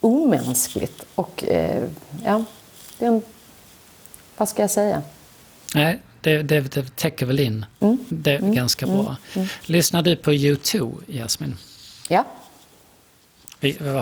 omänskligt 0.00 1.06
och 1.14 1.44
eh, 1.44 1.84
ja, 2.24 2.44
det 2.98 3.04
är 3.04 3.08
en, 3.08 3.22
vad 4.44 4.48
ska 4.48 4.62
jag 4.62 4.70
säga? 4.70 5.02
Nej, 5.74 6.00
det, 6.20 6.42
det, 6.42 6.60
det 6.60 6.96
täcker 6.96 7.26
väl 7.26 7.40
in 7.40 7.66
Mm. 7.80 7.98
det 8.08 8.38
ganska 8.38 8.86
bra. 8.86 9.16
Lyssnar 9.66 10.02
du 10.02 10.16
på 10.16 10.32
U2, 10.32 10.94
Jasmin? 11.06 11.56
Ja. 12.08 12.24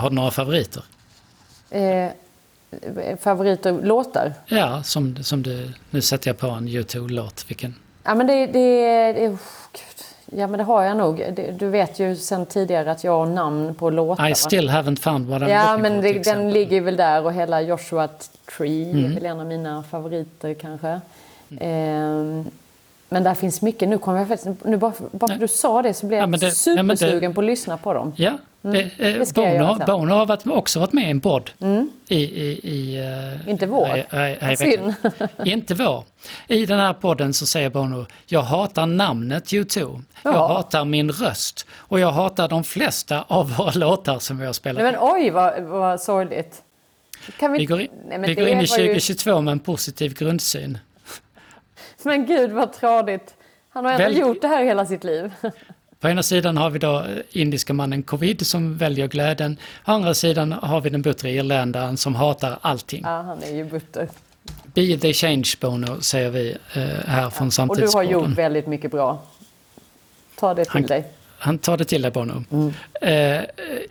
Har 0.01 0.11
du 0.11 0.17
några 0.17 0.31
favoriter? 0.31 0.85
Eh, 1.71 2.09
favoriter 3.21 3.83
låtar? 3.83 4.35
Ja, 4.47 4.83
som, 4.83 5.23
som 5.25 5.43
du... 5.43 5.71
Nu 5.91 6.01
sätter 6.01 6.29
jag 6.29 6.39
på 6.39 6.47
en 6.47 6.69
U2-låt. 6.69 7.45
Vilken? 7.51 7.75
Ja 8.05 8.15
men 8.15 8.27
det, 8.27 8.47
det, 8.47 9.13
det 9.13 9.29
oh, 9.29 9.39
gud. 9.73 10.05
Ja 10.37 10.47
men 10.47 10.59
det 10.59 10.65
har 10.65 10.83
jag 10.83 10.97
nog. 10.97 11.25
Du 11.59 11.69
vet 11.69 11.99
ju 11.99 12.17
sen 12.17 12.47
tidigare 12.47 12.91
att 12.91 13.05
jag 13.05 13.13
har 13.19 13.27
namn 13.27 13.75
på 13.75 13.91
låtar. 13.91 14.29
I 14.29 14.35
still 14.35 14.69
haven't 14.71 14.97
found 15.01 15.27
what 15.29 15.43
I'm 15.43 15.49
Ja 15.51 15.79
men 15.79 16.01
det, 16.01 16.25
den 16.25 16.51
ligger 16.53 16.81
väl 16.81 16.97
där 16.97 17.25
och 17.25 17.33
hela 17.33 17.61
Joshua 17.63 18.09
Tree 18.59 18.91
Mm. 18.91 19.05
är 19.05 19.15
väl 19.15 19.27
en 19.27 19.41
av 19.41 19.47
mina 19.47 19.83
favoriter 19.83 20.55
kanske. 20.55 21.01
Ehm, 21.61 22.45
men 23.09 23.23
där 23.25 23.35
finns 23.35 23.63
mycket. 23.63 23.89
Nu 23.89 23.99
kommer 23.99 24.19
jag 24.19 24.29
faktiskt, 24.29 24.65
nu 24.65 24.77
bara, 24.77 24.93
bara 25.11 25.29
för 25.29 25.35
att 25.35 25.41
du 25.41 25.49
sa 25.49 25.83
det 25.83 25.95
så 25.95 26.07
blev 26.07 26.17
Ja, 26.19 26.23
jag 26.23 26.29
men 26.31 26.41
det- 26.41 26.67
ja, 26.67 26.75
men 26.83 26.89
det- 26.89 26.97
supersugen 26.97 27.35
på 27.35 27.41
att 27.41 27.45
lyssna 27.47 27.77
på 27.77 27.95
dem. 27.95 28.13
Ja, 28.17 28.31
eh, 28.31 28.35
Mm. 28.65 28.89
Det 28.99 29.27
ska 29.29 29.43
jag 29.55 29.67
Bono. 29.79 29.87
Bono 29.87 30.15
har 30.15 30.27
varit, 30.27 30.47
också 30.47 30.81
varit 30.81 30.93
med 30.93 31.05
i 31.07 31.11
en 31.11 31.21
podd. 31.21 31.51
I, 32.09 32.17
i, 32.17 32.61
i, 32.63 32.99
eh, 33.45 33.49
Inte 33.51 33.67
vår. 33.67 33.87
nej, 33.89 34.07
nej, 34.13 34.39
nej, 34.43 34.57
Synd. 34.57 34.95
Inte 35.45 35.75
vår. 35.75 36.05
I 36.47 36.67
den 36.67 36.79
här 36.81 36.93
podden 36.93 37.35
så 37.35 37.47
säger 37.47 37.71
Bono, 37.71 38.07
jag 38.27 38.43
hatar 38.43 38.87
namnet 38.87 39.45
U2. 39.45 40.03
Jag 40.23 40.35
Ja. 40.35 40.47
hatar 40.49 40.85
min 40.85 41.11
röst. 41.11 41.67
Och 41.77 42.01
jag 42.01 42.13
hatar 42.13 42.49
de 42.49 42.65
flesta 42.65 43.25
av 43.29 43.57
våra 43.57 43.71
låtar 43.75 44.19
som 44.19 44.39
vi 44.39 44.47
har 44.47 44.53
spelat. 44.53 44.83
Nej, 44.83 44.93
men 44.93 45.01
oj 45.03 45.31
vad, 45.31 45.63
vad 45.63 46.01
sorgligt. 46.01 46.63
Kan 47.39 47.53
vi, 47.53 47.59
vi 47.59 47.65
går 47.67 47.81
in, 47.81 47.89
Nej, 48.09 48.19
men 48.19 48.23
vi 48.23 48.27
det 48.35 48.41
går 48.41 48.49
in 48.49 48.61
i 48.61 48.67
var 48.67 48.79
ju- 48.79 48.87
2022 48.87 49.41
med 49.41 49.53
en 49.53 49.59
positiv 49.59 50.15
grundsyn. 50.15 50.79
Men 52.03 52.27
gud 52.27 52.51
vad 52.53 52.73
tradigt. 52.73 53.35
Han 53.71 53.85
har 53.85 53.93
ändå 53.93 54.05
Välj- 54.05 54.21
gjort 54.21 54.41
det 54.43 54.49
här 54.49 54.65
hela 54.65 54.87
sitt 54.87 55.05
liv. 55.05 55.33
På 56.03 56.09
ena 56.09 56.23
sidan 56.23 56.57
har 56.57 56.71
vi 56.71 56.79
då 56.79 56.99
eh, 56.99 57.07
indiska 57.31 57.73
mannen 57.73 58.03
covid 58.03 58.47
som 58.47 58.77
väljer 58.77 59.09
glädjen. 59.09 59.57
Å 59.87 59.93
andra 59.93 60.15
sidan 60.15 60.53
har 60.53 60.81
vi 60.81 60.91
den 60.91 61.03
buttre 61.03 61.31
irländaren 61.31 61.97
som 61.97 62.15
hatar 62.15 62.59
allting. 62.61 63.01
Ja, 63.05 63.23
han 63.23 63.43
är 63.43 63.55
ju 63.55 63.65
butter. 63.65 64.09
Be 64.75 64.97
the 64.99 65.13
change 65.13 65.49
Bono, 65.61 66.01
säger 66.01 66.31
vi 66.31 66.57
eh, 66.75 66.83
här 67.07 67.31
från 67.31 67.69
Och 67.69 67.77
du 67.77 67.87
har 67.87 68.03
gjort 68.03 68.29
väldigt 68.29 68.67
mycket 68.67 68.91
bra. 68.91 69.23
Ta 70.39 70.55
det 70.55 70.65
till 70.65 70.73
Han- 70.73 70.83
dig. 70.83 71.05
Han 71.39 71.59
tar 71.59 71.77
det 71.77 71.85
till 71.85 72.03
dig 72.03 72.11
Bono. 72.11 72.45
Mm. 72.51 72.73
Eh, 73.03 73.45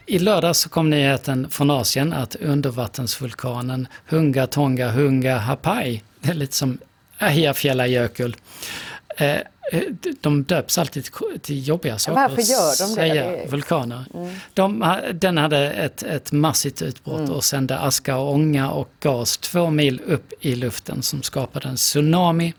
I 0.05 0.19
lördag 0.19 0.55
så 0.55 0.69
kom 0.69 0.89
nyheten 0.89 1.49
från 1.49 1.69
Asien 1.69 2.13
att 2.13 2.35
undervattensvulkanen 2.35 3.87
Hunga 4.09 4.47
Tonga 4.47 4.91
Hunga 4.91 5.37
Hapai, 5.37 6.01
det 6.19 6.29
är 6.29 6.33
lite 6.33 6.55
som 6.55 6.77
Eyjafjallajökull, 7.19 8.35
eh, 9.17 9.31
eh, 9.31 9.41
de 10.21 10.43
döps 10.43 10.77
alltid 10.77 11.05
till- 11.41 11.67
jobbiga 11.67 11.97
saker. 11.99 12.21
varför 12.21 12.41
gör 12.41 12.95
de 12.95 12.95
det? 13.01 13.13
Det 13.45 13.51
vulkaner. 13.51 14.05
De, 14.53 14.81
ha- 14.81 15.01
den 15.13 15.37
hade 15.37 15.71
ett, 15.71 16.03
ett 16.03 16.31
massivt 16.31 16.81
utbrott 16.81 17.29
och 17.29 17.43
sände 17.43 17.79
aska 17.79 18.17
och 18.17 18.31
ånga 18.33 18.71
och 18.71 18.89
gas 18.99 19.37
två 19.37 19.69
mil 19.69 20.01
upp 20.05 20.33
i 20.39 20.55
luften 20.55 21.01
som 21.03 21.23
skapade 21.23 21.69
en 21.69 21.75
tsunami. 21.75 22.53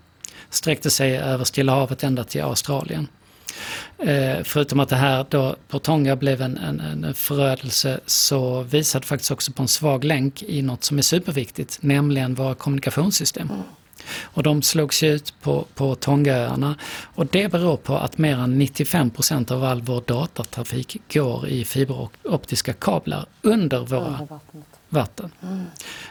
Sträckte 0.50 0.90
sig 0.90 1.16
över 1.18 1.44
Stilla 1.44 1.73
havet 1.75 2.04
ända 2.04 2.25
till 2.25 2.42
Australien. 2.42 3.09
Eh, 3.99 4.37
förutom 4.44 4.80
att 4.80 4.88
det 4.88 4.97
här 4.97 5.26
då 5.28 5.56
på 5.68 5.78
Tonga 5.78 6.16
blev 6.16 6.42
en, 6.42 6.59
en, 6.59 6.80
en 7.04 7.14
förödelse 7.14 8.00
så 8.06 8.61
visade 8.62 9.06
faktiskt 9.06 9.30
också 9.30 9.52
på 9.52 9.62
en 9.62 9.68
svag 9.68 10.04
länk 10.04 10.42
i 10.42 10.62
något 10.62 10.85
som 10.85 10.99
är 10.99 11.02
superviktigt, 11.02 11.78
nämligen 11.80 12.35
våra 12.35 12.54
kommunikationssystem. 12.54 13.50
Och 14.23 14.42
de 14.42 14.62
slogs 14.62 15.02
ut 15.02 15.35
på, 15.42 15.66
på 15.75 15.94
Tongaöarna 15.94 16.75
och 17.14 17.26
det 17.26 17.49
beror 17.52 17.76
på 17.76 17.97
att 17.97 18.18
mer 18.18 18.37
än 18.38 18.62
95% 18.62 19.52
av 19.52 19.64
all 19.64 19.82
vår 19.82 20.02
datatrafik 20.06 20.97
går 21.12 21.49
i 21.49 21.64
fiberoptiska 21.64 22.73
kablar 22.73 23.26
under 23.42 23.78
våra 23.80 24.06
Under 24.06 24.40
vatten. 24.88 25.30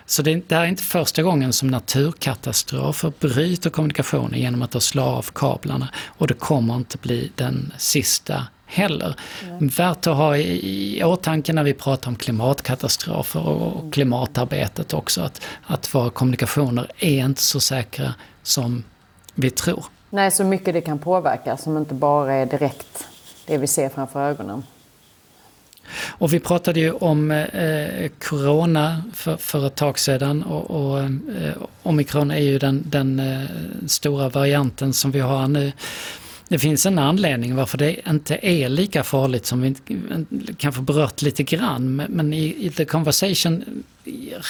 Så 0.05 0.21
det, 0.21 0.31
är- 0.31 0.41
det 0.47 0.55
här 0.55 0.61
är 0.63 0.67
inte 0.67 0.83
första 0.83 1.23
gången 1.23 1.53
som 1.53 1.67
naturkatastrofer 1.67 3.13
bryter 3.19 3.69
kommunikationen 3.69 4.39
genom 4.39 4.61
att 4.61 4.71
de 4.71 4.81
slår 4.81 5.03
av 5.03 5.29
kablarna. 5.33 5.87
Och 6.05 6.27
det 6.27 6.33
kommer 6.33 6.75
inte 6.75 6.97
bli 6.97 7.31
den 7.35 7.73
sista 7.77 8.47
heller. 8.71 9.15
Värt 9.59 10.07
att 10.07 10.17
ha 10.17 10.37
i, 10.37 10.97
i 10.97 11.03
åtanke 11.03 11.53
när 11.53 11.63
vi 11.63 11.73
pratar 11.73 12.09
om 12.09 12.15
klimatkatastrofer 12.15 13.47
och, 13.47 13.61
och 13.61 13.93
klimatarbetet 13.93 14.93
också 14.93 15.21
att, 15.21 15.41
att 15.63 15.95
våra 15.95 16.09
kommunikationer 16.09 16.91
är 16.97 17.25
inte 17.25 17.41
så 17.41 17.59
säkra 17.59 18.13
som 18.43 18.83
vi 19.35 19.49
tror. 19.49 19.85
Nej, 20.09 20.31
så 20.31 20.43
mycket 20.43 20.73
det 20.73 20.81
kan 20.81 20.99
påverka 20.99 21.57
som 21.57 21.77
inte 21.77 21.93
bara 21.93 22.33
är 22.33 22.45
direkt 22.45 23.07
det 23.45 23.57
vi 23.57 23.67
ser 23.67 23.89
framför 23.89 24.29
ögonen. 24.29 24.63
Och 26.07 26.33
vi 26.33 26.39
pratade 26.39 26.79
ju 26.79 26.91
om 26.91 27.31
eh, 27.31 28.09
corona 28.19 29.03
för, 29.13 29.37
för 29.37 29.67
ett 29.67 29.75
tag 29.75 29.99
sedan 29.99 30.43
och, 30.43 30.71
och 30.71 30.99
eh, 30.99 31.13
omikron 31.83 32.31
är 32.31 32.39
ju 32.39 32.59
den, 32.59 32.83
den 32.85 33.19
eh, 33.19 33.41
stora 33.87 34.29
varianten 34.29 34.93
som 34.93 35.11
vi 35.11 35.19
har 35.19 35.47
nu. 35.47 35.71
Det 36.51 36.59
finns 36.59 36.85
en 36.85 36.99
anledning 36.99 37.55
varför 37.55 37.77
det 37.77 38.09
inte 38.09 38.39
är 38.41 38.69
lika 38.69 39.03
farligt 39.03 39.45
som 39.45 39.61
vi 39.61 39.75
kanske 40.57 40.81
berört 40.81 41.21
lite 41.21 41.43
grann. 41.43 41.95
Men, 41.95 42.33
i, 42.33 42.65
i 42.65 42.69
The 42.69 42.85
Conversation 42.85 43.83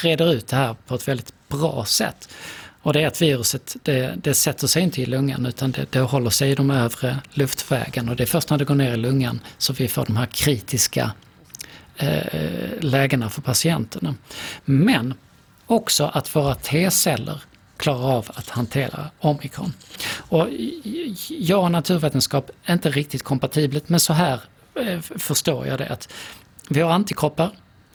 reder 0.03 0.33
ut 0.33 0.47
det 0.47 0.55
här 0.55 0.75
på 0.87 0.95
ett 0.95 1.07
väldigt 1.07 1.33
bra 1.47 1.85
sätt. 1.85 2.29
Och 2.81 2.93
det 2.93 3.01
är 3.01 3.07
att 3.07 3.21
viruset 3.21 3.75
det, 3.83 4.13
det 4.23 4.33
sätter 4.33 4.67
sig 4.67 4.83
inte 4.83 5.01
i 5.01 5.05
lungan 5.05 5.45
utan 5.45 5.71
det, 5.71 5.85
det 5.89 5.99
håller 5.99 6.29
sig 6.29 6.51
i 6.51 6.55
de 6.55 6.71
övre 6.71 7.17
luftvägarna. 7.33 8.11
Och 8.11 8.17
det 8.17 8.23
är 8.23 8.27
först 8.27 8.49
när 8.49 8.57
det 8.57 8.65
går 8.65 8.75
ner 8.75 8.93
i 8.93 8.97
lungan 8.97 9.39
som 9.57 9.75
vi 9.75 9.87
får 9.87 10.05
de 10.05 10.17
här 10.17 10.25
kritiska 10.25 11.11
eh, 11.97 12.79
lägena 12.79 13.29
för 13.29 13.41
patienterna. 13.41 14.15
Men 14.65 15.13
också 15.65 16.11
att 16.13 16.35
våra 16.35 16.55
T-celler 16.55 17.41
klarar 17.81 18.17
av 18.17 18.31
att 18.33 18.49
hantera 18.49 19.09
omikron. 19.19 19.73
Och 20.29 20.47
jag 21.29 21.63
och 21.63 21.71
naturvetenskap 21.71 22.51
är 22.63 22.73
inte 22.73 22.89
riktigt 22.89 23.23
kompatibelt 23.23 23.89
men 23.89 23.99
så 23.99 24.13
här 24.13 24.41
eh, 24.75 24.99
förstår 24.99 25.67
jag 25.67 25.77
det 25.77 25.89
att 25.89 26.13
vi 26.69 26.81
har 26.81 26.91
antikroppar 26.91 27.49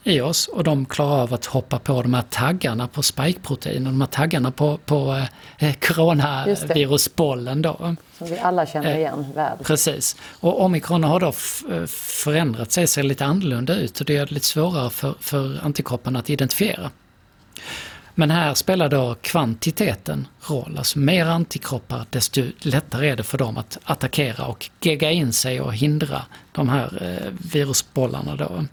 i 0.07 0.21
oss 0.21 0.49
och 0.49 0.64
de 0.64 0.87
klarar 0.87 1.23
av 1.23 1.35
att 1.35 1.45
hoppa 1.45 1.78
på 1.78 2.02
de 2.02 2.14
här 2.14 2.25
taggarna 2.31 2.88
på 2.88 3.02
spikeprotein 3.02 3.87
och 3.87 3.93
de 3.93 4.00
här 4.00 4.09
taggarna 4.09 4.50
på, 4.50 4.78
på 4.85 5.26
eh, 5.59 5.75
coronavirusbollen 5.75 7.62
då. 7.62 7.97
Som 8.19 8.26
vi 8.26 8.38
alla 8.38 8.66
känner 8.66 8.90
Eh, 8.90 8.97
igen 8.97 9.26
väl. 9.35 9.59
Precis. 9.62 10.16
Och 10.40 10.61
omikron 10.61 11.05
har 11.05 11.21
då 11.21 11.26
eh, 11.75 11.87
förändrat 12.25 12.73
sig, 12.73 12.87
ser 12.87 13.02
lite 13.02 13.25
annorlunda 13.25 13.75
ut 13.76 14.00
och 14.00 14.07
det 14.07 14.16
det 14.16 14.31
lite 14.31 14.47
svårare 14.47 14.90
för, 14.90 15.14
för 15.21 15.61
antikropparna 15.62 16.19
att 16.19 16.31
identifiera. 16.31 16.90
Men 18.18 18.30
här 18.30 18.54
spelar 18.54 18.88
då 18.88 19.16
kvantiteten 19.20 20.26
roll. 20.49 20.75
Alltså 20.78 20.99
mer 20.99 21.26
antikroppar 21.26 22.06
desto 22.11 22.42
lättare 22.58 23.08
är 23.08 23.16
det 23.16 23.23
för 23.23 23.38
dem 23.38 23.56
att 23.56 23.78
attackera 23.85 24.46
och 24.46 24.70
gegga 24.80 25.11
in 25.11 25.32
sig 25.32 25.61
och 25.61 25.75
hindra 25.75 26.23
de 26.52 26.68
här 26.68 27.02
eh, 27.02 27.32
virusbollarna 27.52 28.37
då. 28.37 28.64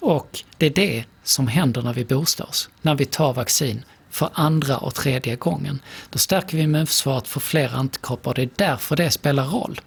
Och 0.00 0.40
det 0.56 0.66
är 0.66 0.70
det 0.70 1.04
som 1.22 1.46
händer 1.48 1.82
när 1.82 1.92
vi 1.92 2.04
boostar 2.04 2.44
oss, 2.48 2.70
när 2.82 2.94
vi 2.94 3.04
tar 3.04 3.32
vaccin 3.32 3.84
för 4.10 4.28
andra 4.32 4.78
och 4.78 4.94
tredje 4.94 5.36
gången. 5.36 5.82
Då 6.10 6.18
stärker 6.18 6.56
vi 6.56 6.62
immunförsvaret 6.62 7.28
för 7.28 7.40
fler 7.40 7.74
antikroppar 7.74 8.30
och 8.30 8.34
det 8.34 8.42
är 8.42 8.48
därför 8.56 8.96
det 8.96 9.10
spelar 9.10 9.44
roll. 9.44 9.80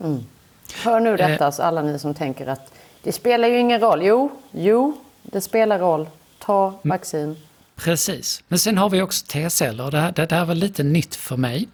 Hör 0.84 1.00
nu 1.00 1.10
Eh. 1.10 1.16
detta, 1.18 1.52
så 1.52 1.64
alla 1.64 1.82
ni 1.82 2.00
som 2.00 2.14
tänker 2.14 2.48
att 2.48 2.74
det 3.04 3.12
spelar 3.12 3.48
ju 3.48 3.60
ingen 3.60 3.80
roll. 3.82 4.04
Jo, 4.06 4.32
jo, 4.52 4.98
det 5.24 5.42
spelar 5.42 5.80
roll. 5.80 6.10
Ta 6.40 6.68
Mm. 6.68 6.80
vaccin. 6.84 7.36
Precis. 7.76 8.44
Men 8.48 8.60
sen 8.60 8.78
har 8.78 8.90
vi 8.90 9.02
också 9.02 9.26
T-celler 9.26 9.92
det 9.92 10.00
här, 10.00 10.12
det, 10.12 10.26
det 10.26 10.36
här 10.36 10.46
var 10.46 10.56
lite 10.56 10.84
nytt 10.84 11.16
för 11.16 11.38
mig. 11.38 11.68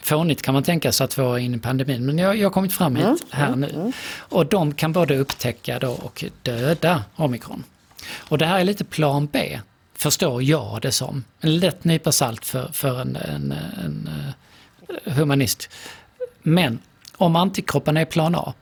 Fånigt 0.00 0.42
kan 0.42 0.54
man 0.54 0.62
tänka 0.62 0.92
sig 0.92 1.04
att 1.04 1.18
vara 1.18 1.40
inne 1.40 1.56
i 1.56 1.60
pandemin, 1.60 2.06
men 2.06 2.18
jag, 2.18 2.36
jag 2.36 2.46
har 2.46 2.52
kommit 2.52 2.72
fram 2.72 2.96
hit 2.96 3.26
här 3.30 3.56
nu. 3.56 3.92
Och 4.18 4.46
de 4.46 4.74
kan 4.74 4.92
både 4.92 5.18
upptäcka 5.18 5.78
då 5.78 5.90
och 5.90 6.24
döda 6.42 7.04
omikron. 7.16 7.64
Och 8.18 8.38
det 8.38 8.46
här 8.46 8.60
är 8.60 8.64
lite 8.64 8.84
plan 8.84 9.28
B, 9.32 9.60
förstår 9.94 10.42
jag 10.42 10.78
det 10.82 10.92
som. 10.92 11.24
En 11.40 11.58
lätt 11.58 11.84
nypa 11.84 12.12
salt 12.12 12.44
för, 12.44 12.68
för 12.72 13.00
en, 13.00 13.16
en, 13.16 13.54
en 13.84 14.10
eh, 15.04 15.12
humanist. 15.12 15.68
Men 16.42 16.78
om 17.16 17.36
antikropparna 17.36 18.00
är 18.00 18.04
plan 18.04 18.34
A 18.34 18.54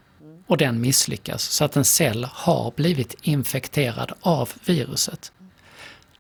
och 0.47 0.57
den 0.57 0.81
misslyckas 0.81 1.43
så 1.43 1.65
att 1.65 1.77
en 1.77 1.85
cell 1.85 2.27
har 2.33 2.73
blivit 2.77 3.15
infekterad 3.23 4.13
av 4.21 4.51
viruset 4.65 5.33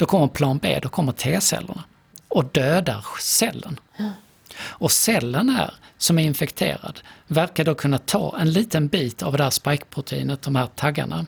då 0.00 0.06
kommer 0.06 0.28
plan 0.28 0.58
B, 0.58 0.78
då 0.82 0.88
kommer 0.88 1.12
T-cellerna 1.12 1.84
och 2.28 2.44
dödar 2.44 3.04
cellen. 3.20 3.80
Och 4.60 4.92
cellen 4.92 5.48
här, 5.48 5.74
som 5.98 6.18
är 6.18 6.22
infekterad, 6.22 7.00
verkar 7.26 7.64
då 7.64 7.74
kunna 7.74 7.98
ta 7.98 8.36
en 8.40 8.52
liten 8.52 8.88
bit 8.88 9.22
av 9.22 9.36
det 9.36 9.42
här 9.42 9.50
spikeproteinet, 9.50 10.42
de 10.42 10.56
här 10.56 10.66
taggarna, 10.66 11.26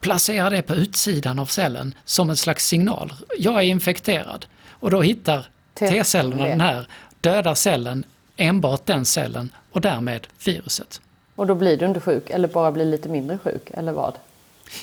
placera 0.00 0.50
det 0.50 0.62
på 0.62 0.74
utsidan 0.74 1.38
av 1.38 1.46
cellen 1.46 1.94
som 2.04 2.30
en 2.30 2.36
slags 2.36 2.66
signal. 2.66 3.12
Jag 3.38 3.54
är 3.54 3.62
infekterad. 3.62 4.46
Och 4.70 4.90
då 4.90 5.02
hittar 5.02 5.46
T-cellerna 5.74 6.44
den 6.44 6.60
här, 6.60 6.88
dödar 7.20 7.54
cellen, 7.54 8.04
enbart 8.36 8.86
den 8.86 9.04
cellen 9.04 9.52
och 9.72 9.80
därmed 9.80 10.26
viruset. 10.44 11.00
Och 11.36 11.46
då 11.46 11.54
blir 11.54 11.76
du 11.76 11.86
inte 11.86 12.00
sjuk 12.00 12.30
eller 12.30 12.48
bara 12.48 12.72
blir 12.72 12.84
lite 12.84 13.08
mindre 13.08 13.38
sjuk 13.38 13.70
eller 13.74 13.92
vad? 13.92 14.14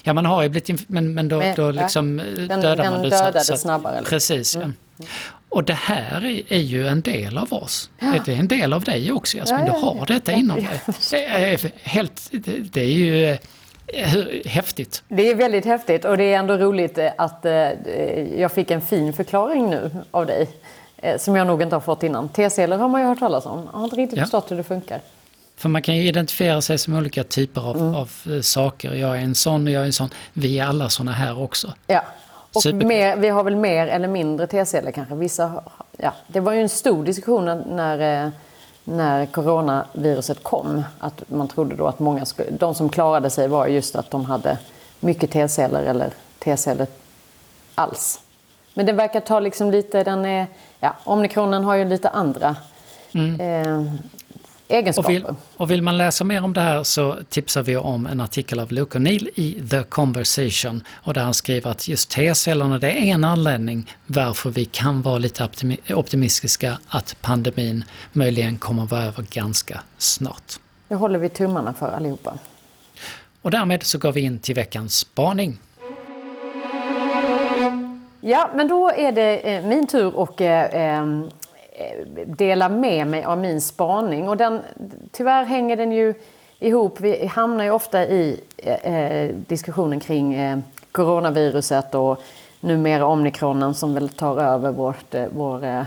Ja 0.04 0.14
man 0.14 0.26
har 0.26 0.44
ju 0.44 0.50
blivit 0.50 0.90
men, 0.90 1.14
men 1.14 1.28
då, 1.28 1.38
men, 1.38 1.56
då 1.56 1.72
liksom 1.72 2.18
den, 2.18 2.62
dödar 2.62 2.76
den 2.76 2.94
man 2.94 3.02
det. 3.02 3.10
Den 3.10 3.20
dödade 3.20 3.40
så, 3.40 3.58
snabbare. 3.58 4.02
Precis. 4.04 4.56
Mm. 4.56 4.74
Ja. 4.98 5.06
Och 5.50 5.64
det 5.64 5.74
här 5.74 6.26
är, 6.26 6.54
är, 6.54 6.60
ju 6.60 6.88
en 6.88 7.02
del 7.02 7.38
av 7.38 7.54
oss. 7.54 7.90
Ja. 8.00 8.14
Det 8.26 8.34
är 8.34 8.40
en 8.40 8.48
del 8.48 8.74
av 8.74 8.84
dig 8.84 9.12
också 9.12 9.38
Jasmin, 9.38 9.60
ja, 9.66 9.74
du 9.74 9.80
har 9.80 10.06
detta 10.06 10.32
inom 10.32 10.56
dig. 10.56 10.82
Det 11.12 11.26
är, 11.26 11.72
helt, 11.84 12.30
det, 12.32 12.60
det 12.60 12.82
är 12.82 12.86
ju 12.86 13.38
häftigt. 14.46 15.04
Det 15.08 15.30
är 15.30 15.36
väldigt 15.36 15.66
häftigt 15.66 16.06
och 16.06 16.18
det 16.18 16.24
är 16.24 16.40
ändå 16.40 16.58
roligt 16.58 17.00
att 17.18 17.46
eh, 17.46 17.52
jag 18.40 18.52
fick 18.52 18.72
en 18.72 18.82
fin 18.82 19.14
förklaring 19.14 19.70
nu 19.70 19.92
av 20.12 20.26
dig. 20.26 20.50
Eh, 20.98 21.18
som 21.18 21.36
jag 21.36 21.48
nog 21.48 21.62
inte 21.62 21.76
har 21.76 21.82
fått 21.82 22.04
innan. 22.04 22.30
T-celler 22.30 22.78
har 22.78 22.88
man 22.88 23.02
ju 23.02 23.08
hört 23.08 23.20
talas 23.20 23.46
om. 23.46 23.70
Jag 23.72 23.80
har 23.80 23.84
inte 23.84 23.96
riktigt 23.96 24.18
ja. 24.18 24.24
förstått 24.24 24.52
hur 24.52 24.58
det 24.58 24.64
funkar. 24.64 25.02
För 25.58 25.70
man 25.70 25.82
kan 25.82 25.96
ju 25.96 26.08
identifiera 26.08 26.62
sig 26.62 26.78
som 26.78 26.96
olika 26.96 27.24
typer 27.24 27.62
av, 27.62 27.78
mm. 27.78 27.96
av 27.96 28.12
eh, 28.30 28.42
saker. 28.42 28.94
Jag 28.94 29.18
är 29.18 29.22
en 29.22 29.36
sån 29.36 29.68
och 29.68 29.74
jag 29.74 29.82
är 29.82 29.86
en 29.86 29.94
sån. 29.94 30.10
Vi 30.34 30.60
är 30.60 30.66
alla 30.66 30.90
såna 30.90 31.12
här 31.12 31.42
också. 31.42 31.74
Ja. 31.88 32.04
Och 32.54 32.74
mer, 32.74 33.16
vi 33.16 33.30
har 33.30 33.44
väl 33.44 33.56
mer 33.56 33.88
eller 33.88 34.08
mindre 34.08 34.48
T-celler 34.48 34.92
kanske. 34.92 35.16
Vissa, 35.16 35.64
ja. 35.98 36.14
Det 36.28 36.40
var 36.40 36.54
ju 36.54 36.62
en 36.62 36.70
stor 36.70 37.06
diskussion 37.06 37.46
när, 37.46 38.32
när 38.84 39.26
coronaviruset 39.26 40.44
kom. 40.44 40.84
Att 41.00 41.24
man 41.30 41.48
trodde 41.48 41.76
då 41.76 41.88
att 41.88 42.00
många, 42.00 42.26
de 42.50 42.76
som 42.76 42.90
klarade 42.90 43.30
sig 43.30 43.48
var 43.48 43.68
just 43.68 43.96
att 43.96 44.12
de 44.12 44.26
hade 44.26 44.58
mycket 45.00 45.32
T-celler 45.32 45.84
eller 45.84 46.10
T-celler 46.40 46.88
alls. 47.76 48.20
Men 48.74 48.86
den 48.86 48.96
verkar 48.96 49.20
ta 49.20 49.40
liksom 49.40 49.72
lite, 49.72 50.04
den 50.04 50.26
är, 50.26 50.48
ja, 50.80 50.96
omikronen 51.04 51.64
har 51.64 51.76
ju 51.76 51.86
lite 51.86 52.10
andra 52.10 52.56
mm. 53.14 53.42
eh, 53.42 53.94
egenskaper. 54.68 55.10
Och 55.10 55.16
vill, 55.16 55.26
och 55.58 55.72
vill, 55.72 55.82
man 55.82 55.98
läsa 55.98 56.24
mer 56.24 56.44
om 56.44 56.54
det 56.54 56.62
här 56.62 56.84
så 56.84 57.16
tipsar 57.30 57.64
vi 57.64 57.78
om 57.78 58.08
en 58.08 58.22
artikel 58.22 58.60
av 58.60 58.72
Luke 58.72 58.98
O'Neill 58.98 59.30
i 59.36 59.68
The 59.70 59.84
Conversation. 59.84 60.84
Och 60.94 61.14
där 61.14 61.24
han 61.24 61.34
skriver 61.34 61.72
att 61.72 61.88
just 61.88 62.10
T-cellerna 62.10 62.80
det 62.80 62.92
är 62.92 63.14
en 63.14 63.24
anledning 63.24 63.94
varför 64.06 64.50
vi 64.50 64.66
kan 64.66 65.02
vara 65.02 65.18
lite 65.18 65.50
optimistiska 65.90 66.80
att 66.88 67.16
pandemin 67.22 67.84
möjligen 68.14 68.58
kommer 68.58 68.84
att 68.84 68.92
vara 68.92 69.04
över 69.04 69.26
ganska 69.32 69.82
snart. 69.98 70.54
Det 70.88 70.96
håller 70.96 71.20
vi 71.20 71.30
tummarna 71.30 71.74
för 71.74 71.92
allihopa. 71.92 72.38
Och 73.42 73.52
därmed 73.52 73.84
så 73.84 73.98
går 73.98 74.12
vi 74.12 74.22
in 74.22 74.40
till 74.40 74.56
veckans 74.56 74.96
spaning. 74.96 75.58
Ja, 78.22 78.50
men 78.56 78.68
då 78.68 78.90
är 78.90 79.12
det 79.12 79.56
eh, 79.56 79.66
min 79.66 79.88
tur 79.88 80.24
att 80.24 80.42
Eh, 81.80 82.06
dela 82.26 82.70
med 82.70 83.08
mig 83.08 83.24
av 83.24 83.38
min 83.38 83.62
spaning. 83.62 84.30
Och 84.30 84.38
den, 84.38 84.62
tyvärr 85.12 85.44
hänger 85.44 85.78
den 85.78 85.92
ju 85.92 86.14
ihop. 86.60 87.00
Vi 87.00 87.26
hamnar 87.26 87.64
ju 87.64 87.72
ofta 87.72 88.06
i 88.06 88.40
eh, 88.58 88.94
eh 88.94 89.36
diskussionen 89.36 90.00
kring 90.00 90.34
eh, 90.34 90.60
coronaviruset 90.92 91.96
och 91.96 92.24
numera 92.60 93.06
omikronen 93.06 93.74
som 93.74 93.94
väl 93.94 94.10
tar 94.10 94.42
över 94.42 94.72
vårt, 94.72 95.14
eh, 95.14 95.26
vår, 95.36 95.66
eh, 95.66 95.84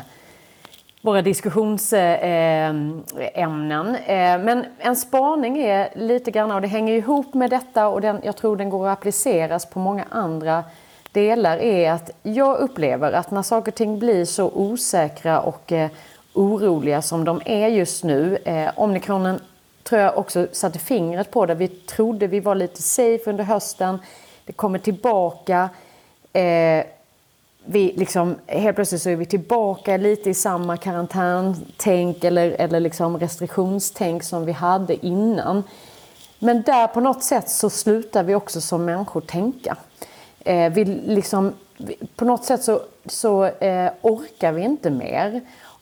våra 1.00 1.22
diskussionsämnen. 1.22 3.96
Men 4.44 4.64
en 4.78 4.96
spaning 4.96 5.58
är 5.58 5.88
lite 5.94 6.30
grann, 6.30 6.50
och 6.50 6.60
det 6.60 6.68
hänger 6.68 6.94
ihop 6.94 7.34
med 7.34 7.50
detta 7.50 7.88
och 7.88 8.00
den, 8.00 8.20
jag 8.22 8.36
tror 8.36 8.56
den 8.56 8.70
går 8.70 8.88
att 8.88 8.98
appliceras 8.98 9.66
på 9.66 9.78
många 9.78 10.04
andra 10.10 10.64
delar 11.12 11.58
är 11.58 11.92
att 11.92 12.10
jag 12.22 12.58
upplever 12.58 13.12
att 13.12 13.30
när 13.30 13.42
saker 13.42 13.72
och 13.72 13.76
ting 13.76 13.98
blir 13.98 14.24
så 14.24 14.50
osäkra 14.54 15.40
och 15.40 15.72
eh, 15.72 15.90
oroliga 16.32 17.02
som 17.02 17.24
de 17.24 17.40
är 17.44 17.68
just 17.68 18.04
nu. 18.04 18.36
Eh, 18.36 18.70
omikronen 18.76 19.40
tror 19.82 20.00
jag 20.00 20.18
också 20.18 20.46
satte 20.52 20.78
fingret 20.78 21.30
på 21.30 21.46
det. 21.46 21.54
Vi 21.54 21.68
trodde 21.68 22.26
vi 22.26 22.40
var 22.40 22.54
lite 22.54 22.82
safe 22.82 23.30
under 23.30 23.44
hösten. 23.44 23.98
Det 24.44 24.52
kommer 24.52 24.78
tillbaka. 24.78 25.68
Eh, 26.32 26.84
vi 27.64 27.92
liksom, 27.96 28.36
helt 28.46 28.76
plötsligt 28.76 29.02
så 29.02 29.10
är 29.10 29.16
vi 29.16 29.26
tillbaka 29.26 29.96
lite 29.96 30.30
i 30.30 30.34
samma 30.34 30.76
karantäntänk 30.76 32.24
eller, 32.24 32.50
eller 32.50 32.80
liksom 32.80 33.18
restriktionstänk 33.18 34.22
som 34.22 34.44
vi 34.44 34.52
hade 34.52 35.06
innan. 35.06 35.62
Men 36.38 36.62
där 36.62 36.86
på 36.86 37.00
något 37.00 37.22
sätt 37.22 37.50
så 37.50 37.70
slutar 37.70 38.22
vi 38.22 38.34
också 38.34 38.60
som 38.60 38.84
människor 38.84 39.20
tänka. 39.20 39.76
Eh, 40.44 40.72
vi 40.72 40.84
liksom, 40.84 41.52
på 42.16 42.24
något 42.24 42.44
sätt 42.44 42.62
så, 42.62 42.80
så 43.06 43.44
eh, 43.44 43.92
orkar 44.02 44.52
vi 44.52 44.62
inte 44.62 44.90
mer. 44.90 45.40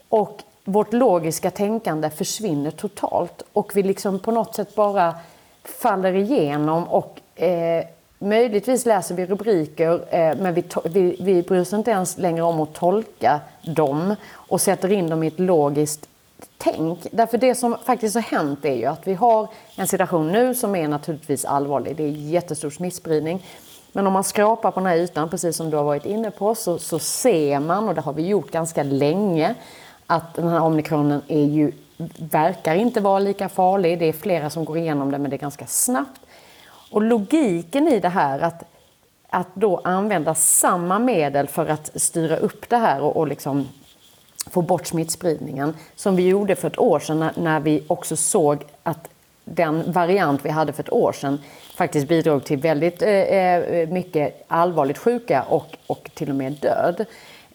Och 0.08 0.42
vårt 0.64 0.92
logiska 0.92 1.50
tänkande 1.50 2.10
försvinner 2.10 2.70
totalt. 2.70 3.42
Och 3.52 3.76
vi 3.76 3.82
liksom 3.82 4.18
på 4.18 4.30
något 4.30 4.54
sätt 4.54 4.74
bara 4.74 5.14
faller 5.64 6.12
igenom 6.14 6.84
och 6.84 7.20
eh, 7.42 7.84
möjligtvis 8.18 8.86
läser 8.86 9.14
vi 9.14 9.26
rubriker 9.26 9.92
eh, 10.10 10.36
men 10.38 10.54
vi, 10.54 10.64
vi, 10.84 11.16
vi 11.20 11.42
bryr 11.42 11.60
oss 11.60 11.72
inte 11.72 11.90
ens 11.90 12.18
längre 12.18 12.42
om 12.42 12.60
att 12.60 12.74
tolka 12.74 13.40
dem 13.62 14.14
och 14.32 14.60
sätter 14.60 14.92
in 14.92 15.08
dem 15.08 15.22
i 15.22 15.26
ett 15.26 15.40
logiskt 15.40 16.08
tänk. 16.58 17.06
Därför 17.12 17.38
det 17.38 17.54
som 17.54 17.76
faktiskt 17.84 18.14
har 18.14 18.22
hänt 18.22 18.64
är 18.64 18.74
ju 18.74 18.84
att 18.84 19.06
vi 19.06 19.14
har 19.14 19.48
en 19.76 19.86
situation 19.86 20.32
nu 20.32 20.54
som 20.54 20.76
är 20.76 20.88
naturligtvis 20.88 21.44
allvarlig. 21.44 21.96
Det 21.96 22.02
är 22.02 22.08
jättestor 22.08 22.70
smittspridning. 22.70 23.44
Men 23.98 24.06
om 24.06 24.12
man 24.12 24.24
skrapar 24.24 24.70
på 24.70 24.80
den 24.80 24.86
här 24.86 24.96
ytan, 24.96 25.28
precis 25.28 25.56
som 25.56 25.70
du 25.70 25.76
har 25.76 25.84
varit 25.84 26.04
inne 26.04 26.30
på, 26.30 26.54
så, 26.54 26.78
så 26.78 26.98
ser 26.98 27.60
man, 27.60 27.88
och 27.88 27.94
det 27.94 28.00
har 28.00 28.12
vi 28.12 28.26
gjort 28.26 28.50
ganska 28.50 28.82
länge, 28.82 29.54
att 30.06 30.34
den 30.34 30.48
här 30.48 30.60
omikronen 30.60 31.22
är 31.28 31.44
ju, 31.44 31.72
verkar 32.18 32.74
inte 32.74 33.00
vara 33.00 33.18
lika 33.18 33.48
farlig. 33.48 33.98
Det 33.98 34.04
är 34.04 34.12
flera 34.12 34.50
som 34.50 34.64
går 34.64 34.78
igenom 34.78 35.10
det, 35.10 35.18
men 35.18 35.30
det 35.30 35.36
är 35.36 35.38
ganska 35.38 35.66
snabbt. 35.66 36.20
Och 36.90 37.02
logiken 37.02 37.88
i 37.88 38.00
det 38.00 38.08
här, 38.08 38.40
att, 38.40 38.62
att 39.28 39.48
då 39.54 39.80
använda 39.84 40.34
samma 40.34 40.98
medel 40.98 41.48
för 41.48 41.66
att 41.66 41.90
styra 41.94 42.36
upp 42.36 42.68
det 42.68 42.76
här 42.76 43.00
och, 43.00 43.16
och 43.16 43.28
liksom 43.28 43.68
få 44.50 44.62
bort 44.62 44.86
smittspridningen, 44.86 45.74
som 45.96 46.16
vi 46.16 46.28
gjorde 46.28 46.56
för 46.56 46.68
ett 46.68 46.78
år 46.78 46.98
sedan 47.00 47.18
när, 47.18 47.32
när 47.36 47.60
vi 47.60 47.84
också 47.86 48.16
såg 48.16 48.64
att 48.82 49.08
den 49.44 49.92
variant 49.92 50.44
vi 50.44 50.50
hade 50.50 50.72
för 50.72 50.82
ett 50.82 50.92
år 50.92 51.12
sedan 51.12 51.38
faktiskt 51.78 52.08
bidrog 52.08 52.44
till 52.44 52.58
väldigt 52.58 53.02
eh, 53.02 53.10
eh, 53.10 53.88
mycket 53.88 54.44
allvarligt 54.48 54.98
sjuka 54.98 55.42
och, 55.42 55.76
och 55.86 56.10
till 56.14 56.30
och 56.30 56.36
med 56.36 56.52
död. 56.52 57.04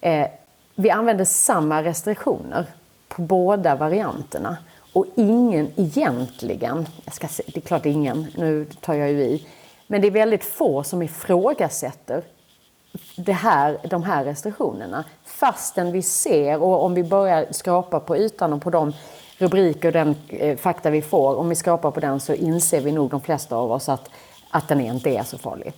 Eh, 0.02 0.28
vi 0.76 0.90
använde 0.90 1.26
samma 1.26 1.84
restriktioner 1.84 2.66
på 3.08 3.22
båda 3.22 3.76
varianterna. 3.76 4.58
Och 4.94 5.06
ingen 5.16 5.72
egentligen, 5.76 6.88
jag 7.06 7.14
ska 7.14 7.28
se, 7.28 7.44
det 7.48 7.58
är 7.58 7.62
klart 7.62 7.86
ingen, 7.86 8.28
nu 8.36 8.66
tar 8.82 8.94
jag 8.94 9.12
ju 9.12 9.22
i, 9.22 9.48
men 9.88 10.02
det 10.02 10.08
är 10.08 10.12
väldigt 10.12 10.44
få 10.44 10.84
som 10.84 11.02
ifrågasätter 11.02 12.24
det 13.16 13.34
här, 13.34 13.78
de 13.90 14.04
här 14.04 14.26
restriktionerna. 14.26 15.04
Fastän 15.26 15.92
vi 15.92 16.02
ser, 16.02 16.62
och 16.62 16.84
om 16.84 16.94
vi 16.94 17.04
börjar 17.04 17.46
skrapa 17.52 18.00
på 18.00 18.18
ytan 18.18 18.54
och 18.54 18.62
på 18.62 18.70
de 18.70 18.94
rubriker 19.38 19.88
och 19.88 19.94
den 19.94 20.16
eh, 20.30 20.58
fakta 20.58 20.90
vi 20.90 21.02
får, 21.02 21.36
om 21.36 21.50
vi 21.50 21.56
skrapar 21.56 21.92
på 21.92 22.00
den 22.00 22.20
så 22.20 22.34
inser 22.34 22.82
vi 22.82 22.92
nog 22.92 23.10
de 23.10 23.22
flesta 23.22 23.56
av 23.56 23.72
oss 23.72 23.90
att, 23.90 24.10
att 24.50 24.68
den 24.68 24.82
inte 24.82 25.10
är 25.10 25.24
så 25.24 25.38
farlig. 25.38 25.74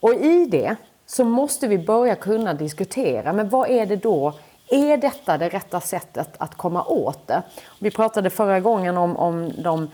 Och 0.00 0.14
i 0.14 0.46
det 0.46 0.76
så 1.06 1.24
måste 1.24 1.68
vi 1.68 1.78
börja 1.78 2.14
kunna 2.14 2.54
diskutera, 2.54 3.32
men 3.32 3.48
vad 3.48 3.70
är 3.70 3.86
det 3.86 3.96
då 3.96 4.32
är 4.68 4.96
detta 4.96 5.38
det 5.38 5.48
rätta 5.48 5.80
sättet 5.80 6.28
att 6.38 6.54
komma 6.54 6.84
åt 6.84 7.26
det? 7.26 7.42
Vi 7.78 7.90
pratade 7.90 8.30
förra 8.30 8.60
gången 8.60 8.96
om, 8.96 9.16
om 9.16 9.52
de, 9.58 9.88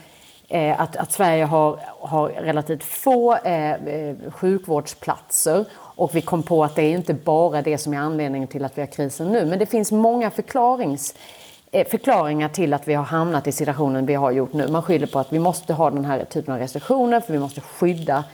eh, 0.49 0.81
att, 0.81 0.97
att, 0.97 1.13
Sverige 1.13 1.45
har, 1.45 1.81
har 2.01 2.29
relativt 2.29 2.85
få 2.85 3.35
eh, 3.35 3.73
eh, 3.73 4.17
sjukvårdsplatser 4.31 5.65
och 5.75 6.15
vi 6.15 6.21
kom 6.21 6.43
på 6.43 6.65
att 6.65 6.77
det 6.77 6.83
är 6.83 6.91
inte 6.91 7.15
bara 7.15 7.63
det 7.63 7.79
som 7.79 7.95
är 7.95 7.99
anledningen 7.99 8.49
till 8.49 8.65
att 8.65 8.79
vi 8.79 8.83
har 8.83 8.87
krisen 8.87 9.33
nu, 9.33 9.47
men 9.47 9.59
det 9.59 9.67
finns 9.67 9.93
många 9.93 10.31
förklarings 10.31 11.15
Eh, 11.15 11.42
Eh, 11.75 11.87
förklaringar 11.89 12.49
till 12.49 12.75
att 12.75 12.89
vi 12.89 12.95
har 12.95 13.05
hamnat 13.05 13.47
i 13.47 13.53
situationen 13.53 14.07
vi 14.07 14.15
har 14.15 14.31
gjort 14.31 14.53
nu. 14.53 14.69
Man 14.69 14.83
skyller 14.83 15.07
på 15.07 15.19
att 15.19 15.33
vi 15.33 15.39
måste 15.39 15.73
ha 15.73 15.91
den 15.91 16.05
här 16.05 16.25
typen 16.25 16.55
av 16.55 16.61
restriktioner 16.61 17.21
för 17.21 17.33
vi 17.33 17.39
måste 17.39 17.61
skydda 17.61 18.25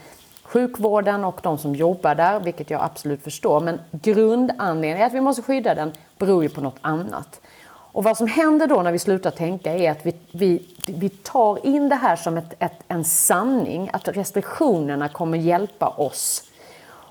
sjukvården 0.43 1.25
och 1.25 1.39
de 1.43 1.57
som 1.57 1.75
jobbar 1.75 2.15
där, 2.15 2.39
vilket 2.39 2.69
jag 2.69 2.81
absolut 2.83 3.23
förstår. 3.23 3.59
Men 3.59 3.79
grundanledningen 3.91 5.07
att 5.07 5.13
vi 5.13 5.21
måste 5.21 5.41
skydda 5.41 5.75
den 5.75 5.91
beror 6.17 6.43
ju 6.43 6.49
på 6.49 6.61
något 6.61 6.77
annat. 6.81 7.41
Och 7.67 8.03
vad 8.03 8.17
som 8.17 8.27
händer 8.27 8.67
då 8.67 8.81
när 8.81 8.91
vi 8.91 8.99
slutar 8.99 9.31
tänka 9.31 9.73
är 9.73 9.91
att 9.91 10.05
vi, 10.05 10.15
vi, 10.31 10.65
vi 10.85 11.09
tar 11.09 11.65
in 11.65 11.89
det 11.89 11.95
här 11.95 12.15
som 12.15 12.37
ett, 12.37 12.53
ett, 12.59 12.79
en 12.87 13.03
sanning, 13.03 13.89
att 13.93 14.07
restriktionerna 14.07 15.09
kommer 15.09 15.37
hjälpa 15.37 15.87
oss 15.87 16.43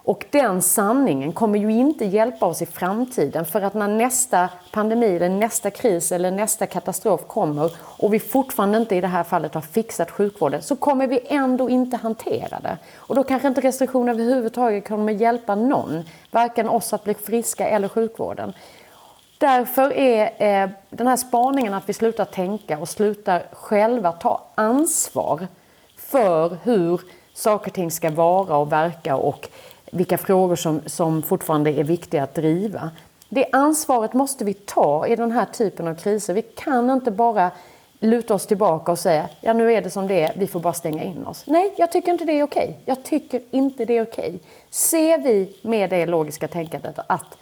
och 0.09 0.27
den 0.31 0.63
sanningen 0.63 1.33
kommer 1.33 1.59
ju 1.59 1.71
inte 1.71 2.05
hjälpa 2.05 2.47
oss 2.47 2.63
i 2.63 2.67
framtiden 2.67 3.45
för 3.45 3.63
att 3.63 3.75
när 3.75 3.89
nästa 3.89 4.49
pandemi 4.73 5.17
eller 5.17 5.29
nästa 5.29 5.71
kris 5.71 6.13
eller 6.13 6.31
nästa 6.31 6.67
katastrof 6.67 7.27
kommer 7.27 7.73
och 7.81 8.15
vi 8.15 8.21
fortfarande 8.21 8.79
inte 8.79 8.97
i 8.97 9.01
det 9.01 9.07
här 9.07 9.25
fallet 9.25 9.55
har 9.55 9.61
fixat 9.61 10.11
sjukvården 10.11 10.63
så 10.63 10.77
kommer 10.77 11.07
vi 11.07 11.21
ändå 11.29 11.71
inte 11.71 11.97
hantera 11.97 12.61
det. 12.61 12.79
Och 12.97 13.15
då 13.15 13.25
kanske 13.25 13.49
inte 13.49 13.61
restriktioner 13.61 14.13
överhuvudtaget 14.13 14.89
kommer 14.89 15.13
hjälpa 15.13 15.55
någon, 15.55 16.05
varken 16.31 16.69
oss 16.69 16.93
att 16.93 17.05
bli 17.05 17.15
friska 17.15 17.69
eller 17.69 17.89
sjukvården. 17.89 18.53
Därför 19.39 19.93
är 19.93 20.23
eh, 20.63 20.71
den 20.91 21.07
här 21.07 21.17
spaningen 21.17 21.75
att 21.75 21.89
vi 21.89 21.93
slutar 21.93 22.25
tänka 22.25 22.79
och 22.79 22.89
slutar 22.89 23.43
själva 23.53 24.13
ta 24.13 24.45
ansvar 24.55 25.47
för 25.97 26.57
hur 26.63 27.01
saker 27.35 27.71
och 27.71 27.75
ting 27.75 27.91
ska 27.91 28.11
vara 28.11 28.57
och 28.57 28.73
verka 28.73 29.17
och 29.17 29.49
vilka 29.93 30.19
frågor 30.19 30.57
som, 30.57 30.81
som 30.87 31.23
fortfarande 31.23 31.71
är 31.71 31.85
viktiga 31.85 32.23
att 32.23 32.35
driva. 32.35 32.91
Det 33.29 33.47
ansvaret 33.53 34.13
måste 34.13 34.45
vi 34.45 34.55
ta 34.55 35.07
i 35.07 35.17
den 35.17 35.33
här 35.33 35.45
typen 35.45 35.89
av 35.89 35.95
kriser. 35.95 36.35
Vi 36.35 36.43
kan 36.43 36.91
inte 36.91 37.11
bara 37.11 37.51
luta 38.01 38.35
oss 38.35 38.47
tillbaka 38.47 38.93
och 38.93 38.99
säga 38.99 39.29
ja 39.41 39.53
nu 39.53 39.73
är 39.73 39.83
det 39.83 39.91
som 39.91 40.09
det 40.09 40.23
är, 40.23 40.33
vi 40.37 40.47
får 40.47 40.61
bara 40.61 40.73
stänga 40.73 41.03
in 41.03 41.27
oss. 41.27 41.45
Nej, 41.47 41.75
jag 41.77 41.93
tycker 41.93 42.13
inte 42.13 42.25
det 42.25 42.33
är 42.33 42.43
okej. 42.43 42.79
Jag 42.85 43.05
tycker 43.05 43.43
inte 43.51 43.85
det 43.85 43.99
är 43.99 44.03
okej. 44.03 44.41
Ser 44.71 45.19
vi 45.19 45.57
med 45.63 45.91
det 45.91 46.07
logiska 46.07 46.49
tänkandet 46.49 46.99
att 47.07 47.37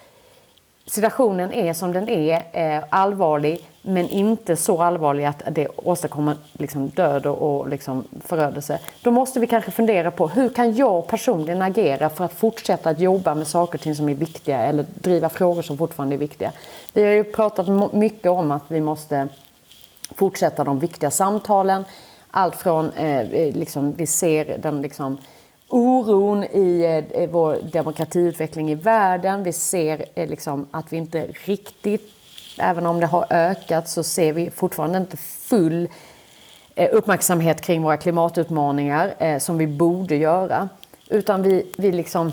situationen 0.87 1.53
är 1.53 1.73
som 1.73 1.93
den 1.93 2.09
är, 2.09 2.43
eh, 2.53 2.85
allvarlig, 2.91 3.69
men 3.83 4.09
inte 4.09 4.57
så 4.57 4.83
allvarlig 4.83 5.25
att 5.25 5.43
det 5.51 5.69
åstadkommer 5.77 6.37
liksom 6.53 6.89
död 6.89 7.27
och, 7.27 7.59
och 7.61 7.69
liksom 7.69 8.05
förödelse. 8.25 8.79
Då 9.03 9.11
måste 9.11 9.41
vi 9.41 9.47
kanske 9.47 9.71
fundera 9.71 10.11
på 10.11 10.29
hur 10.29 10.49
kan 10.49 10.75
jag 10.75 11.07
personligen 11.07 11.63
agera 11.63 12.09
för 12.09 12.25
att 12.25 12.33
fortsätta 12.33 12.91
att 12.91 13.01
jobba 13.01 13.35
med 13.35 13.47
saker 13.47 13.79
och 13.79 13.83
ting 13.83 13.95
som 13.95 14.09
är 14.09 14.15
viktiga 14.15 14.59
eller 14.59 14.87
driva 14.95 15.29
frågor 15.29 15.63
som 15.63 15.79
fortfarande 15.79 16.17
är 16.17 16.19
viktiga. 16.19 16.53
Vi 16.93 17.05
har 17.05 17.11
ju 17.11 17.25
pratat 17.25 17.93
mycket 17.93 18.31
om 18.31 18.51
att 18.51 18.65
vi 18.69 18.81
måste 18.81 19.29
fortsätta 20.15 20.65
de 20.65 20.79
viktiga 20.79 21.11
samtalen. 21.11 21.85
Allt 22.31 22.57
från, 22.57 22.93
eh, 22.93 23.21
eh 23.21 23.55
liksom, 23.55 23.93
vi 23.93 24.07
ser 24.07 24.59
den 24.59 24.83
liksom, 24.83 25.19
oron 25.69 26.45
i 26.45 26.85
eh, 26.85 27.23
eh, 27.23 27.31
vår 27.31 27.59
demokratiutveckling 27.73 28.71
i 28.71 28.75
världen. 28.75 29.43
Vi 29.43 29.53
ser 29.53 30.05
eh, 30.15 30.29
liksom 30.29 30.67
att 30.71 30.93
vi 30.93 30.97
inte 30.97 31.27
riktigt, 31.27 32.13
även 32.59 32.87
om 32.87 33.01
det 33.01 33.07
har 33.07 33.27
ökat, 33.31 33.89
så 33.89 34.03
ser 34.03 34.33
vi 34.33 34.51
fortfarande 34.51 34.99
inte 34.99 35.17
full 35.17 35.89
eh, 36.75 36.89
uppmärksamhet 36.93 37.61
kring 37.61 37.83
våra 37.83 37.97
klimatutmaningar 37.97 39.15
eh, 39.19 39.39
som 39.39 39.59
vi 39.59 39.67
borde 39.67 40.17
göra. 40.17 40.69
Utan 41.09 41.43
vi, 41.43 41.73
vi 41.79 41.93
liksom 41.93 42.33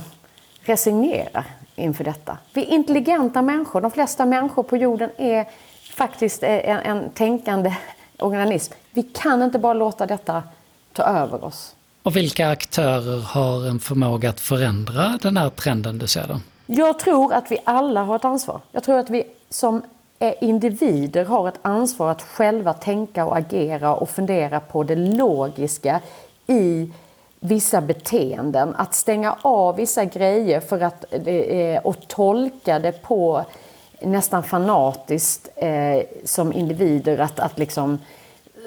resignerar 0.61 1.45
inför 1.75 2.03
detta. 2.03 2.37
Vi 2.53 2.61
är 2.61 2.67
intelligenta 2.67 3.41
människor. 3.41 3.81
De 3.81 3.91
flesta 3.91 4.25
människor 4.25 4.63
på 4.63 4.77
jorden 4.77 5.09
är 5.17 5.45
faktiskt 5.91 6.43
eh, 6.43 6.69
en, 6.69 6.79
en 6.79 7.09
tänkande 7.09 7.75
organism. 8.19 8.73
Vi 8.91 9.03
kan 9.03 9.41
inte 9.41 9.59
bara 9.59 9.73
låta 9.73 10.05
detta 10.05 10.43
ta 10.93 11.03
över 11.03 11.43
oss. 11.43 11.75
Och 12.03 12.15
vilka 12.15 12.49
aktörer 12.49 13.21
har 13.21 13.67
en 13.67 13.79
förmåga 13.79 14.29
att 14.29 14.39
förändra 14.39 15.19
den 15.21 15.37
här 15.37 15.49
trenden 15.49 15.97
du 15.97 16.07
ser 16.07 16.27
då? 16.27 16.39
Jag 16.65 16.99
tror 16.99 17.33
att 17.33 17.51
vi 17.51 17.57
alla 17.63 18.03
har 18.03 18.15
ett 18.15 18.25
ansvar. 18.25 18.61
Jag 18.71 18.83
tror 18.83 18.99
att 18.99 19.09
vi 19.09 19.23
som 19.49 19.81
individer 20.41 21.25
har 21.25 21.47
ett 21.47 21.59
ansvar 21.61 22.11
att 22.11 22.21
själva 22.21 22.73
tänka 22.73 23.25
och 23.25 23.37
agera 23.37 23.95
och 23.95 24.09
fundera 24.09 24.59
på 24.59 24.83
det 24.83 24.95
logiska 24.95 26.01
i 26.47 26.91
vissa 27.39 27.81
beteenden. 27.81 28.75
Att 28.75 28.93
stänga 28.93 29.35
av 29.41 29.75
vissa 29.75 30.05
grejer 30.05 30.59
för 30.59 30.81
att, 30.81 31.05
eh, 31.11 31.27
eh, 31.27 31.81
och 31.81 32.07
tolka 32.07 32.79
det 32.79 33.01
på 33.01 33.45
nästan 34.01 34.43
fanatiskt 34.43 35.49
eh, 35.55 36.03
som 36.25 36.53
individer. 36.53 37.17
Att, 37.17 37.39
att 37.39 37.59
liksom, 37.59 37.99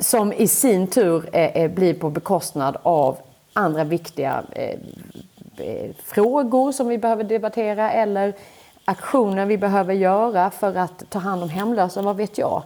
som 0.00 0.32
i 0.32 0.48
sin 0.48 0.86
tur 0.86 1.28
eh, 1.32 1.56
eh 1.56 1.70
blir 1.70 1.94
på 1.94 2.10
bekostnad 2.10 2.76
av 2.82 3.16
andra 3.56 3.84
viktiga 3.84 4.42
eh, 4.52 4.78
eh, 5.56 5.90
frågor 6.04 6.72
som 6.72 6.88
vi 6.88 6.98
behöver 6.98 7.24
debattera 7.24 7.92
eller 7.92 8.34
aktioner 8.84 9.46
vi 9.46 9.58
behöver 9.58 9.94
göra 9.94 10.50
för 10.50 10.74
att 10.74 11.10
ta 11.10 11.18
hand 11.18 11.42
om 11.42 11.48
hemlösa, 11.48 12.02
vad 12.02 12.16
vet 12.16 12.38
jag? 12.38 12.62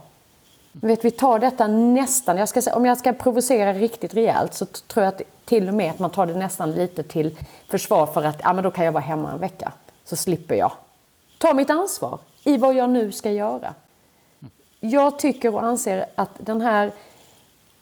Vet, 0.73 1.05
vi 1.05 1.11
tar 1.11 1.39
detta 1.39 1.67
nästan, 1.67 2.37
jag 2.37 2.49
ska 2.49 2.75
om 2.75 2.87
jag 2.87 2.99
ska 2.99 3.13
provocera 3.13 3.73
riktigt 3.73 4.15
rejält 4.15 4.55
så 4.55 4.67
tror 4.67 5.05
jag 5.05 5.15
att 5.15 5.23
till 5.45 5.69
och 5.69 5.75
med 5.75 5.91
att 5.91 5.99
man 5.99 6.11
tar 6.11 6.27
det 6.27 6.35
nästan 6.35 6.73
lite 6.73 7.03
till 7.03 7.39
försvar 7.69 8.07
för 8.07 8.25
att 8.25 8.41
ja, 8.43 8.53
men 8.53 8.65
då 8.65 8.71
kan 8.71 8.85
jag 8.85 8.93
vara 8.93 9.05
hemma 9.05 9.31
en 9.33 9.39
vecka 9.39 9.73
så 10.05 10.17
slipper 10.17 10.55
jag. 10.55 10.73
Ta 11.39 11.55
mitt 11.55 11.71
ansvar 11.71 12.19
i 12.45 12.57
vad 12.57 12.75
jag 12.75 12.91
nu 12.91 13.13
ska 13.13 13.31
göra. 13.31 13.75
Jag 14.81 15.19
tycker 15.19 15.55
och 15.55 15.65
anser 15.65 16.07
att 16.15 16.31
den 16.39 16.61
här, 16.61 16.93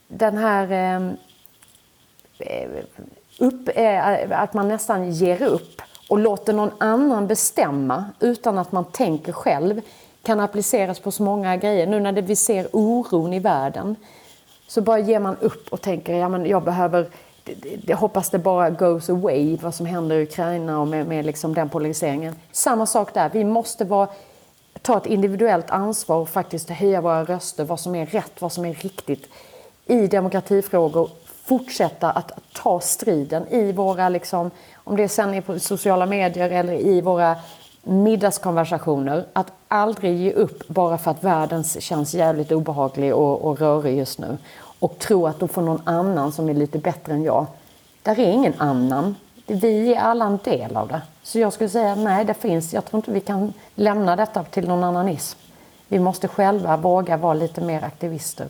den 0.08 0.36
här 0.36 0.72
eh, 0.72 1.12
Eh, 2.38 2.68
upp, 3.38 3.68
eh, 3.74 4.40
att 4.42 4.54
man 4.54 4.68
nästan 4.68 5.10
ger 5.10 5.42
upp 5.42 5.82
och 6.08 6.18
låter 6.18 6.52
någon 6.52 6.70
annan 6.78 7.26
bestämma 7.26 8.04
utan 8.20 8.58
att 8.58 8.72
man 8.72 8.84
tänker 8.84 9.32
själv 9.32 9.80
kan 10.22 10.40
appliceras 10.40 11.00
på 11.00 11.10
så 11.10 11.22
många 11.22 11.56
grejer. 11.56 11.86
Nu 11.86 12.00
när 12.00 12.12
vi 12.12 12.36
ser 12.36 12.68
oron 12.72 13.32
i 13.32 13.38
världen 13.38 13.96
så 14.66 14.80
bara 14.80 14.98
ger 14.98 15.20
man 15.20 15.36
upp 15.40 15.72
och 15.72 15.80
tänker 15.80 16.14
ja, 16.14 16.28
men 16.28 16.46
jag 16.46 16.62
behöver 16.62 17.08
jag 17.86 17.96
hoppas 17.96 18.30
det 18.30 18.38
bara 18.38 18.70
goes 18.70 19.10
away 19.10 19.56
vad 19.56 19.74
som 19.74 19.86
händer 19.86 20.16
i 20.16 20.22
Ukraina 20.22 20.80
och 20.80 20.88
med, 20.88 21.06
med 21.06 21.26
liksom 21.26 21.54
den 21.54 21.68
polariseringen. 21.68 22.34
Samma 22.52 22.86
sak 22.86 23.14
där, 23.14 23.30
vi 23.32 23.44
måste 23.44 23.84
vara, 23.84 24.08
ta 24.82 24.96
ett 24.96 25.06
individuellt 25.06 25.70
ansvar 25.70 26.16
och 26.16 26.28
faktiskt 26.28 26.70
höja 26.70 27.00
våra 27.00 27.24
röster, 27.24 27.64
vad 27.64 27.80
som 27.80 27.94
är 27.94 28.06
rätt, 28.06 28.32
vad 28.42 28.52
som 28.52 28.64
är 28.64 28.74
riktigt 28.74 29.28
i 29.86 30.06
demokratifrågor 30.06 31.10
fortsätta 31.48 32.10
att 32.10 32.32
ta 32.52 32.80
striden 32.80 33.48
i 33.48 33.72
våra, 33.72 34.08
liksom, 34.08 34.50
om 34.84 34.96
det 34.96 35.08
sen 35.08 35.34
är 35.34 35.40
på 35.40 35.58
sociala 35.58 36.06
medier 36.06 36.50
eller 36.50 36.72
i 36.72 37.00
våra 37.00 37.36
middagskonversationer. 37.82 39.26
Att 39.32 39.52
aldrig 39.68 40.16
ge 40.16 40.32
upp 40.32 40.68
bara 40.68 40.98
för 40.98 41.10
att 41.10 41.24
världen 41.24 41.64
känns 41.64 42.14
jävligt 42.14 42.52
obehaglig 42.52 43.14
och, 43.14 43.44
och 43.44 43.58
rörig 43.58 43.98
just 43.98 44.18
nu. 44.18 44.38
Och 44.80 44.98
tro 44.98 45.26
att 45.26 45.40
då 45.40 45.48
får 45.48 45.62
någon 45.62 45.82
annan 45.84 46.32
som 46.32 46.48
är 46.48 46.54
lite 46.54 46.78
bättre 46.78 47.12
än 47.12 47.22
jag. 47.22 47.46
Där 48.02 48.20
är 48.20 48.30
ingen 48.30 48.54
annan. 48.58 49.16
Vi 49.46 49.94
är 49.94 50.00
alla 50.00 50.24
en 50.24 50.38
del 50.44 50.76
av 50.76 50.88
det. 50.88 51.02
Så 51.22 51.38
jag 51.38 51.52
skulle 51.52 51.70
säga 51.70 51.94
nej, 51.94 52.24
det 52.24 52.34
finns. 52.34 52.74
Jag 52.74 52.84
tror 52.84 52.98
inte 52.98 53.10
vi 53.10 53.20
kan 53.20 53.52
lämna 53.74 54.16
detta 54.16 54.44
till 54.44 54.68
någon 54.68 54.84
annanism. 54.84 55.38
Vi 55.88 55.98
måste 55.98 56.28
själva 56.28 56.76
våga 56.76 57.16
vara 57.16 57.34
lite 57.34 57.60
mer 57.60 57.84
aktivister. 57.84 58.48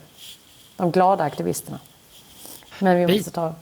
De 0.77 0.91
glada 0.91 1.23
aktivisterna. 1.23 1.79
Men 2.79 2.97
vi 2.97 3.17
måste 3.17 3.31
ta 3.31 3.55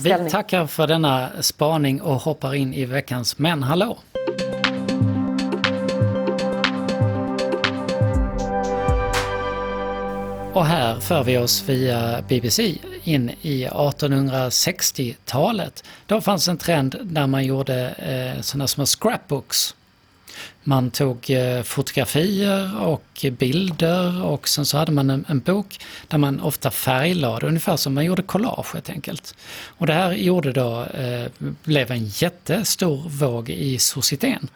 ställning. 0.00 0.24
Vi 0.24 0.30
tackar 0.30 0.66
för 0.66 0.86
denna 0.86 1.28
spaning 1.40 2.00
och 2.00 2.14
hoppar 2.14 2.54
in 2.54 2.74
i 2.74 2.84
veckans 2.84 3.38
Men 3.38 3.62
hallå! 3.62 3.98
Och 10.52 10.66
här 10.66 11.00
för 11.00 11.24
vi 11.24 11.38
oss 11.38 11.68
via 11.68 12.22
BBC 12.28 12.74
in 13.04 13.30
i 13.42 13.66
1860-talet. 13.66 15.84
Då 16.06 16.20
fanns 16.20 16.48
en 16.48 16.58
trend 16.58 16.96
där 17.02 17.26
man 17.26 17.44
gjorde 17.44 17.88
eh, 17.88 18.40
sådana 18.40 18.66
små 18.66 18.86
scrapbooks 18.86 19.74
man 20.64 20.90
tog 20.90 21.30
eh, 21.30 21.62
fotografier 21.62 22.80
och 22.80 23.26
bilder 23.38 24.24
och 24.24 24.48
sen 24.48 24.66
så 24.66 24.78
hade 24.78 24.92
man 24.92 25.10
en, 25.10 25.24
en 25.28 25.40
bok 25.40 25.80
där 26.08 26.18
man 26.18 26.40
ofta 26.40 26.70
färglade, 26.70 27.46
ungefär 27.46 27.76
som 27.76 27.94
man 27.94 28.04
gjorde 28.04 28.22
collage 28.22 28.74
helt 28.74 28.90
enkelt. 28.90 29.34
Och 29.66 29.86
det 29.86 29.92
här 29.92 30.12
gjorde 30.12 30.52
då, 30.52 30.84
eh, 30.84 31.26
blev 31.64 31.90
en 31.90 32.06
jättestor 32.06 33.08
våg 33.08 33.50
i 33.50 33.78
societeten. 33.78 34.48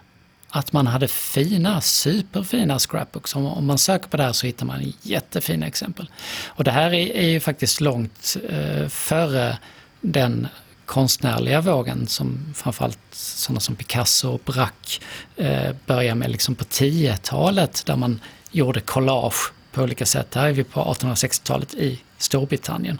Att 0.55 0.73
man 0.73 0.87
hade 0.87 1.09
fina, 1.09 1.81
superfina 1.81 2.79
scrapbooks. 2.79 3.37
Om, 3.37 3.47
om 3.47 3.67
man 3.67 3.79
söker 3.79 4.09
på 4.09 4.17
det 4.17 4.23
här 4.23 4.33
så 4.33 4.47
hittar 4.47 4.67
man 4.67 4.93
jättefina 5.03 5.67
exempel. 5.67 6.11
Och 6.47 6.65
det 6.65 6.71
här 6.71 6.95
är, 6.95 7.17
är 7.17 7.29
ju 7.29 7.41
faktiskt 7.41 7.81
långt 7.81 8.37
eh, 8.49 8.89
före 8.89 9.59
den 10.01 10.49
konstnärliga 10.87 11.61
vågen 11.61 12.07
som 12.07 12.55
framförallt 12.55 12.99
sådana 13.13 13.61
som 13.61 13.77
Picasso 13.77 14.29
och 14.29 14.41
Braque 14.45 15.01
eh, 15.37 15.75
börjar 15.87 16.15
med 16.15 16.31
liksom 16.31 16.55
på 16.55 16.65
10-talet 16.65 17.83
där 17.87 17.97
man 17.97 18.21
gjorde 18.51 18.81
collage 18.81 19.53
på 19.73 19.83
olika 19.83 20.07
sätt. 20.07 20.35
Här 20.35 20.49
är 20.49 20.53
vi 20.53 20.65
på 20.65 20.81
1860-talet 20.81 21.75
i 21.75 22.01
Storbritannien. 22.19 22.99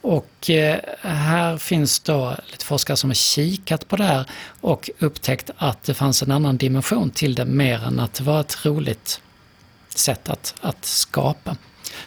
Och 0.00 0.50
eh, 0.50 0.78
här 1.02 1.58
finns 1.58 2.00
då 2.00 2.36
lite 2.50 2.64
forskare 2.64 2.96
som 2.96 3.10
har 3.10 3.14
kikat 3.14 3.88
på 3.88 3.96
det 3.96 4.04
här 4.04 4.24
och 4.60 4.90
upptäckt 4.98 5.50
att 5.56 5.82
det 5.82 5.94
fanns 5.94 6.22
en 6.22 6.30
annan 6.30 6.56
dimension 6.56 7.10
till 7.10 7.34
det 7.34 7.44
mer 7.44 7.84
än 7.84 8.00
att 8.00 8.14
det 8.14 8.24
var 8.24 8.40
ett 8.40 8.66
roligt 8.66 9.20
sätt 9.88 10.28
att, 10.28 10.54
att 10.60 10.84
skapa. 10.84 11.56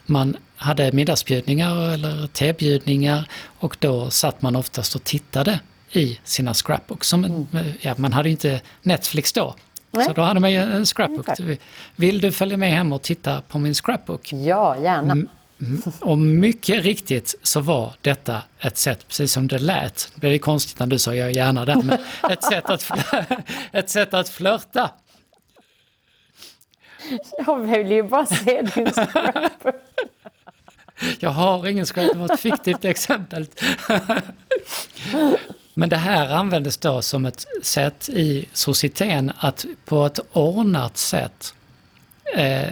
Man 0.06 0.38
hade 0.56 0.92
middagsbjudningar 0.92 1.94
eller 1.94 2.28
tebjudningar 2.28 3.30
och 3.60 3.78
då 3.80 4.10
satt 4.10 4.42
man 4.42 4.56
oftast 4.56 4.96
och 4.96 5.04
tittade 5.04 5.60
i 5.92 6.20
sina 6.24 6.54
scrapbooks. 6.54 7.08
Som, 7.08 7.24
en- 7.26 7.74
ja, 7.82 7.94
man 7.98 8.14
hade 8.14 8.30
ju 8.30 8.32
inte 8.32 8.62
Netflix 8.82 9.34
då. 9.34 9.56
Nej. 9.92 10.06
Så 10.06 10.14
då 10.14 10.22
hade 10.22 10.40
man 10.40 10.52
ju 10.52 10.58
en 10.58 10.86
scrapbook. 10.86 11.30
Exakt. 11.30 11.62
Vill 11.96 12.22
du 12.22 12.32
följa 12.32 12.58
med 12.58 12.72
hem 12.72 12.94
och 12.94 13.02
titta 13.02 13.42
på 13.42 13.60
min 13.60 13.74
scrapbook? 13.74 14.34
Ja, 14.34 14.78
gärna. 14.78 15.12
Mm. 15.12 15.82
Och 16.02 16.18
mycket 16.18 16.84
riktigt 16.84 17.36
så 17.44 17.60
var 17.60 17.94
detta 18.02 18.42
ett 18.60 18.78
sätt, 18.78 19.08
precis 19.08 19.32
som 19.34 19.48
det 19.48 19.60
lät, 19.60 20.12
det 20.16 20.20
blir 20.28 20.40
konstigt 20.40 20.80
när 20.80 20.88
du 20.88 21.00
sa 21.00 21.16
jag 21.16 21.32
gärna 21.32 21.66
det, 21.66 21.76
men 21.84 21.98
ett 22.32 22.44
sätt 22.44 22.66
att, 22.70 22.92
ett 23.72 23.90
sätt 23.90 24.14
att 24.14 24.30
flörta. 24.30 24.90
Jag 27.46 27.60
vill 27.60 27.92
ju 27.92 28.04
bara 28.04 28.26
se 28.26 28.62
din 28.62 28.92
scrapbook. 28.92 29.76
Jag 31.20 31.30
har 31.30 31.68
ingen 31.68 31.86
scrap, 31.86 32.14
det 32.14 32.20
var 32.20 32.34
ett 32.34 32.40
fiktivt 32.40 32.86
exempel. 32.86 33.46
Men 35.74 35.90
det 35.90 35.96
här 35.96 36.30
användes 36.30 36.78
då 36.78 37.02
som 37.02 37.26
ett 37.26 37.46
sätt 37.64 38.10
i 38.10 38.46
societeten 38.54 39.32
att 39.38 39.66
på 39.86 40.06
ett 40.06 40.20
ordnat 40.32 40.98
sätt 40.98 41.54
eh, 42.36 42.68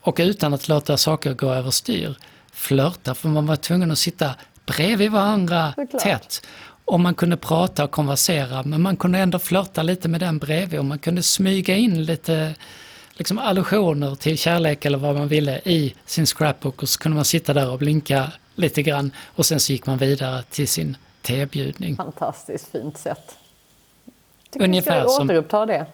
och 0.00 0.16
utan 0.18 0.54
att 0.54 0.68
låta 0.68 0.96
saker 0.96 1.34
gå 1.34 1.52
överstyr 1.52 2.18
flörta, 2.52 3.14
för 3.14 3.28
man 3.28 3.46
var 3.46 3.56
tvungen 3.56 3.90
att 3.90 3.98
sitta 3.98 4.34
bredvid 4.66 5.10
varandra 5.10 5.74
tätt. 6.02 6.46
Och 6.84 7.00
man 7.00 7.14
kunde 7.14 7.36
prata 7.36 7.84
och 7.84 7.90
konversera, 7.90 8.62
men 8.62 8.82
man 8.82 8.96
kunde 8.96 9.18
ändå 9.18 9.38
flörta 9.38 9.82
lite 9.82 10.08
med 10.08 10.20
den 10.20 10.38
bredvid 10.38 10.78
och 10.78 10.84
man 10.84 10.98
kunde 10.98 11.22
smyga 11.22 11.76
in 11.76 12.04
lite 12.04 12.54
liksom 13.16 13.38
allusioner 13.38 14.14
till 14.14 14.38
kärlek 14.38 14.84
eller 14.84 14.98
vad 14.98 15.14
man 15.14 15.28
ville 15.28 15.60
i 15.64 15.94
sin 16.06 16.26
scrapbook 16.26 16.82
och 16.82 16.88
så 16.88 16.98
kunde 16.98 17.16
man 17.16 17.24
sitta 17.24 17.54
där 17.54 17.70
och 17.70 17.78
blinka 17.78 18.32
lite 18.54 18.82
grann 18.82 19.10
och 19.26 19.46
sen 19.46 19.60
så 19.60 19.72
gick 19.72 19.86
man 19.86 19.98
vidare 19.98 20.42
till 20.42 20.68
sin 20.68 20.96
tebjudning. 21.22 21.96
Fantastiskt 21.96 22.70
fint 22.72 22.98
sätt. 22.98 23.36
Tycker 24.50 24.64
Ungefär 24.66 24.94
vi 25.02 25.08
ska 25.08 25.08
som- 25.08 25.26
återuppta 25.30 25.66
det. 25.66 25.86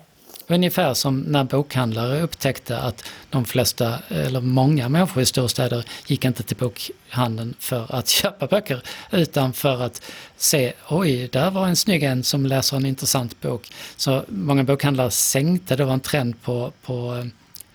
Ungefär 0.47 0.95
som 0.95 1.21
när 1.21 1.45
bokhandlare 1.45 2.21
upptäckte 2.23 2.79
att 2.79 3.05
de 3.31 3.45
flesta, 3.45 3.99
eller 4.09 4.41
många 4.41 4.89
människor 4.89 5.23
i 5.23 5.27
storstäder 5.27 5.85
gick 6.07 6.25
inte 6.25 6.43
till 6.43 6.57
bokhandeln 6.57 7.55
för 7.59 7.95
att 7.95 8.09
köpa 8.21 8.47
böcker 8.47 8.83
utan 9.11 9.53
för 9.53 9.83
att 9.83 10.03
se, 10.37 10.73
oj, 10.89 11.29
där 11.33 11.51
var 11.51 11.67
en 11.67 11.77
snygg 11.77 12.03
en 12.03 12.23
som 12.23 12.47
läser 12.47 12.77
en 12.77 12.87
intressant 12.87 13.41
bok. 13.41 13.73
Så 13.97 14.25
många 14.29 14.65
bokhandlare 14.65 15.11
sänkte, 15.11 15.77
det 15.77 15.85
var 15.85 15.93
en 15.95 16.01
trend 16.01 16.43
på, 16.43 16.73
på 16.83 17.27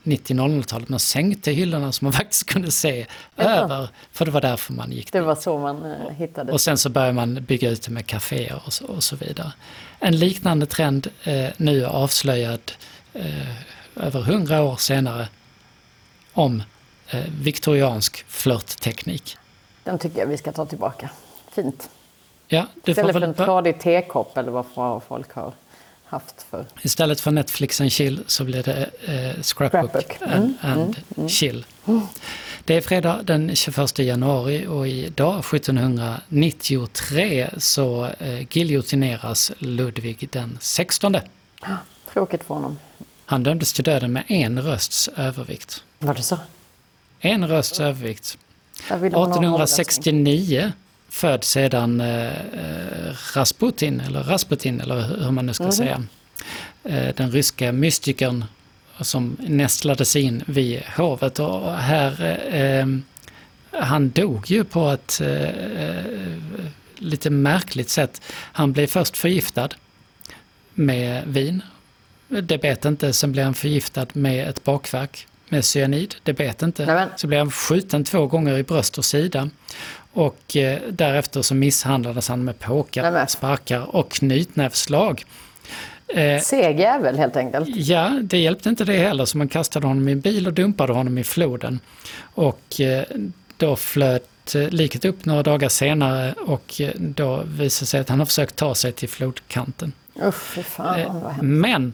90-00-talet, 0.05 0.89
man 0.89 0.99
sänkte 0.99 1.51
hyllorna 1.51 1.91
så 1.91 2.05
man 2.05 2.13
faktiskt 2.21 2.45
kunde 2.45 2.71
se 2.71 3.05
över, 3.37 3.89
för 4.11 4.25
det 4.25 4.31
var 4.31 4.41
därför 4.41 4.73
man 4.73 4.91
gick 4.91 5.11
Det 5.11 5.21
var 5.21 5.35
så 5.35 5.59
man 5.59 5.85
eh, 5.85 6.09
hittade. 6.09 6.53
och 6.53 6.61
sen 6.61 6.77
så 6.77 6.89
börjar 6.89 7.13
man 7.13 7.43
bygga 7.43 7.69
ut 7.69 7.81
det 7.81 7.91
med 7.91 8.05
kaféer 8.05 8.61
och 8.65 8.73
så, 8.73 8.85
och 8.85 9.03
så 9.03 9.15
vidare. 9.15 9.53
En 9.99 10.19
liknande 10.19 10.65
trend 10.65 11.07
eh, 11.23 11.49
nu 11.57 11.85
avslöjad 11.85 12.71
eh, 13.13 13.25
över 13.95 14.21
hundra 14.21 14.63
år 14.63 14.75
senare 14.75 15.27
om 16.33 16.63
eh, 17.09 17.23
viktoriansk 17.41 18.25
flörtteknik. 18.27 19.37
Den 19.83 19.99
tycker 19.99 20.19
jag 20.19 20.27
vi 20.27 20.37
ska 20.37 20.51
ta 20.51 20.65
tillbaka. 20.65 21.09
Fint. 21.51 21.89
Ja, 22.47 22.67
du 22.83 22.91
Istället 22.91 23.13
för 23.13 23.21
en 23.21 23.33
tradig 23.33 23.79
tekopp 23.79 24.37
eller 24.37 24.51
vad 24.51 25.03
folk 25.07 25.31
har 25.31 25.53
haft 26.05 26.45
för. 26.49 26.65
istället 26.81 27.19
för 27.19 27.31
Netflix 27.31 27.81
and 27.81 27.91
chill 27.91 28.23
så 28.27 28.43
blir 28.43 28.63
det 28.63 28.89
eh, 29.05 29.41
scrapbook, 29.41 29.91
Scrapbook. 29.91 30.17
and, 30.21 30.53
and 30.61 30.95
chill. 31.31 31.65
Det 32.65 32.75
är 32.75 32.81
fredag 32.81 33.19
den 33.23 33.55
21 33.55 33.99
januari 33.99 34.67
och 34.67 34.87
idag 34.87 35.39
1793 35.39 37.49
så 37.57 38.05
eh, 38.19 38.57
giljotineras 38.57 39.51
Ludvig 39.57 40.29
den 40.31 40.57
16. 40.61 41.15
Tråkigt 42.13 42.43
för 42.43 42.53
honom. 42.53 42.79
Han 43.25 43.43
dömdes 43.43 43.73
till 43.73 43.83
döden 43.83 44.13
med 44.13 44.23
en 44.27 44.61
rösts 44.61 45.07
övervikt. 45.07 45.83
Var 45.99 46.13
det 46.13 46.21
så? 46.21 46.37
En 47.19 47.47
rösts 47.47 47.79
övervikt. 47.79 48.37
Där 48.89 48.97
ville 48.97 49.17
man 49.17 49.31
ha 49.31 49.37
en 49.37 49.45
omröstning. 49.45 49.81
1869 49.81 50.71
föds 51.15 51.49
sedan 51.49 52.01
eh, 52.01 52.27
eh, 52.27 53.13
Rasputin, 53.33 53.99
eller 53.99 54.23
Rasputin, 54.23 54.81
eller 54.81 55.23
hur 55.23 55.31
man 55.31 55.45
nu 55.45 55.53
ska 55.53 55.71
säga. 55.71 56.03
Eh, 56.83 57.15
den 57.15 57.31
ryska 57.31 57.71
mystikern 57.71 58.45
som 58.99 59.37
nästlades 59.39 60.15
in 60.15 60.43
vid 60.45 60.81
hovet. 60.97 61.39
Och 61.39 61.73
här, 61.73 62.39
eh, 62.55 62.87
han 63.81 64.09
dog 64.09 64.51
ju 64.51 64.63
på 64.63 64.89
ett 64.89 65.21
eh, 65.21 65.49
lite 66.95 67.29
märkligt 67.29 67.89
sätt. 67.89 68.21
Han 68.51 68.73
blev 68.73 68.87
först 68.87 69.17
förgiftad 69.17 69.69
med 70.73 71.23
vin. 71.27 71.61
Det 72.27 72.57
bet 72.57 72.85
inte, 72.85 73.13
sen 73.13 73.31
blev 73.31 73.45
han 73.45 73.53
förgiftad 73.53 74.07
med 74.13 74.49
ett 74.49 74.63
bakverk 74.63 75.27
med 75.49 75.65
cyanid. 75.65 76.15
Det 76.23 76.33
bet 76.33 76.61
inte. 76.61 77.09
Så 77.15 77.27
blev 77.27 77.39
han 77.39 77.51
skjuten 77.51 78.03
två 78.03 78.27
gånger 78.27 78.57
i 78.57 78.63
bröst 78.63 78.97
och 78.97 79.05
sida. 79.05 79.49
Och 80.15 80.55
eh, 80.57 80.79
därefter 80.89 81.41
så 81.41 81.55
misshandlades 81.55 82.27
han 82.29 82.43
med 82.43 82.59
påkar, 82.59 83.25
sparkar 83.27 83.95
och 83.95 84.11
knytnävsslag. 84.11 85.25
Eh, 86.07 86.41
Seg 86.41 86.79
jävel 86.79 87.17
helt 87.17 87.35
enkelt. 87.35 87.69
Ja, 87.75 88.19
det 88.23 88.37
hjälpte 88.37 88.69
inte 88.69 88.85
det 88.85 88.97
heller 88.97 89.25
så 89.25 89.37
man 89.37 89.47
kastade 89.47 89.87
honom 89.87 90.09
i 90.09 90.11
en 90.11 90.19
bil 90.19 90.47
och 90.47 90.53
dumpade 90.53 90.93
honom 90.93 91.17
i 91.17 91.23
floden. 91.23 91.79
Och 92.33 92.81
eh, 92.81 93.03
då 93.57 93.75
flöt 93.75 94.55
eh, 94.55 94.69
liket 94.69 95.05
upp 95.05 95.25
några 95.25 95.43
dagar 95.43 95.69
senare 95.69 96.33
och 96.45 96.81
eh, 96.81 96.91
då 96.97 97.43
visade 97.45 97.87
sig 97.87 97.99
att 97.99 98.09
han 98.09 98.19
har 98.19 98.25
försökt 98.25 98.55
ta 98.55 98.75
sig 98.75 98.91
till 98.91 99.09
flodkanten. 99.09 99.93
Usch, 100.23 100.65
fan 100.65 100.99
Eh, 100.99 101.13
vad 101.13 101.31
hemskt. 101.31 101.41
Men 101.43 101.93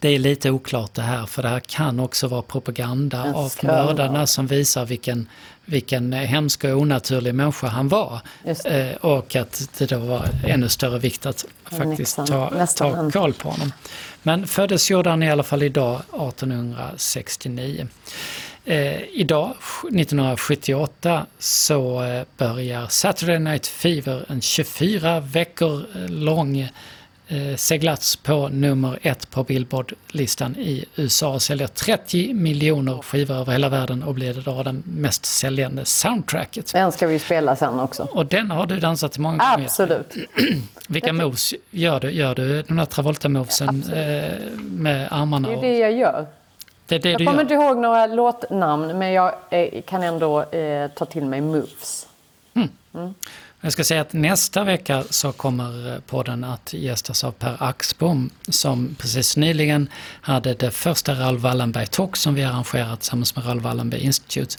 det 0.00 0.08
är 0.08 0.18
lite 0.18 0.50
oklart 0.50 0.94
det 0.94 1.02
här 1.02 1.26
för 1.26 1.42
det 1.42 1.48
här 1.48 1.60
kan 1.60 2.00
också 2.00 2.28
vara 2.28 2.42
propaganda 2.42 3.34
av 3.34 3.52
mördarna 3.62 4.26
som 4.26 4.46
visar 4.46 4.84
vilken, 4.84 5.28
vilken 5.64 6.12
hemsk 6.12 6.64
och 6.64 6.70
onaturlig 6.70 7.34
människa 7.34 7.66
han 7.66 7.88
var. 7.88 8.20
Eh, 8.64 8.96
och 9.00 9.36
att 9.36 9.68
det 9.78 9.86
då 9.86 9.98
var 9.98 10.28
ännu 10.46 10.68
större 10.68 10.98
vikt 10.98 11.26
att 11.26 11.44
faktiskt 11.64 12.16
ta, 12.16 12.66
ta 12.76 13.10
koll 13.10 13.32
på 13.32 13.50
honom. 13.50 13.72
Men 14.22 14.46
föddes 14.46 14.90
gjorde 14.90 15.10
han 15.10 15.22
i 15.22 15.30
alla 15.30 15.42
fall 15.42 15.62
idag 15.62 15.94
1869. 15.96 17.88
Eh, 18.68 19.02
idag, 19.02 19.54
1978, 19.82 21.26
så 21.38 22.02
eh, 22.02 22.22
börjar 22.36 22.86
Saturday 22.88 23.38
Night 23.38 23.66
Fever, 23.66 24.24
en 24.28 24.40
24 24.40 25.20
veckor 25.20 25.84
eh, 25.94 26.08
lång 26.08 26.68
seglats 27.56 28.16
på 28.16 28.48
nummer 28.48 28.98
ett 29.02 29.30
på 29.30 29.44
Billboard-listan 29.44 30.56
i 30.56 30.84
USA. 30.96 31.40
Säljer 31.40 31.66
30 31.66 32.34
miljoner 32.34 33.02
skivor 33.02 33.34
över 33.34 33.52
hela 33.52 33.68
världen 33.68 34.02
och 34.02 34.14
blir 34.14 34.38
idag 34.38 34.64
den 34.64 34.82
mest 34.86 35.24
säljande 35.24 35.84
soundtracket. 35.84 36.72
Den 36.72 36.92
ska 36.92 37.06
vi 37.06 37.18
spela 37.18 37.56
sen 37.56 37.80
också. 37.80 38.08
Och 38.12 38.26
den 38.26 38.50
har 38.50 38.66
du 38.66 38.78
dansat 38.80 39.12
till 39.12 39.20
många 39.20 39.36
gånger. 39.38 39.64
Absolut. 39.64 40.14
Vilka 40.88 41.12
moves 41.12 41.54
gör 41.70 42.00
du? 42.00 42.10
Gör 42.10 42.34
du 42.34 42.62
de 42.62 42.76
där 42.76 42.84
Travolta-movesen 42.84 43.82
eh, 43.92 44.32
med 44.60 45.08
armarna? 45.10 45.48
Det 45.48 45.54
är 45.54 45.56
och- 45.56 45.62
det 45.62 45.78
jag 45.78 45.92
gör. 45.92 46.26
det 46.86 46.94
är 46.94 46.98
det 46.98 47.10
Jag 47.10 47.20
du 47.20 47.24
kommer 47.26 47.38
gör? 47.38 47.42
inte 47.42 47.54
ihåg 47.54 47.76
några 47.76 48.06
låtnamn 48.06 48.98
men 48.98 49.12
jag 49.12 49.34
eh, 49.50 49.82
kan 49.82 50.02
ändå 50.02 50.42
eh, 50.42 50.90
ta 50.90 51.04
till 51.04 51.24
mig 51.24 51.40
moves. 51.40 52.06
Jag 53.66 53.72
ska 53.72 53.84
säga 53.84 54.00
att 54.00 54.12
nästa 54.12 54.64
vecka 54.64 55.04
så 55.10 55.32
kommer 55.32 55.94
eh, 55.94 56.00
podden 56.00 56.44
att 56.44 56.72
gästas 56.72 57.24
av 57.24 57.32
Per 57.32 57.56
Axbom 57.58 58.30
som 58.48 58.96
precis 58.98 59.36
nyligen 59.36 59.88
hade 60.20 60.54
det 60.54 60.70
första 60.70 61.14
Raoul 61.14 61.38
Wallenberg 61.38 61.86
Talk 61.86 62.16
som 62.16 62.34
vi 62.34 62.44
arrangerat 62.44 63.00
tillsammans 63.00 63.36
med 63.36 63.46
Raoul 63.46 63.60
Wallenberg 63.60 64.00
Institute 64.00 64.56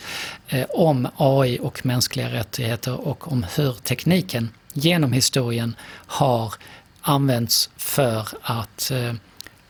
eh, 0.48 0.66
om 0.70 1.08
AI 1.18 1.60
och 1.62 1.86
mänskliga 1.86 2.34
rättigheter 2.34 3.08
och 3.08 3.32
om 3.32 3.46
hur 3.56 3.74
tekniken 3.74 4.50
genom 4.74 5.12
historien 5.12 5.76
har 6.08 6.54
använts 7.02 7.70
för 7.78 8.28
att 8.42 8.92
eh, 8.92 9.14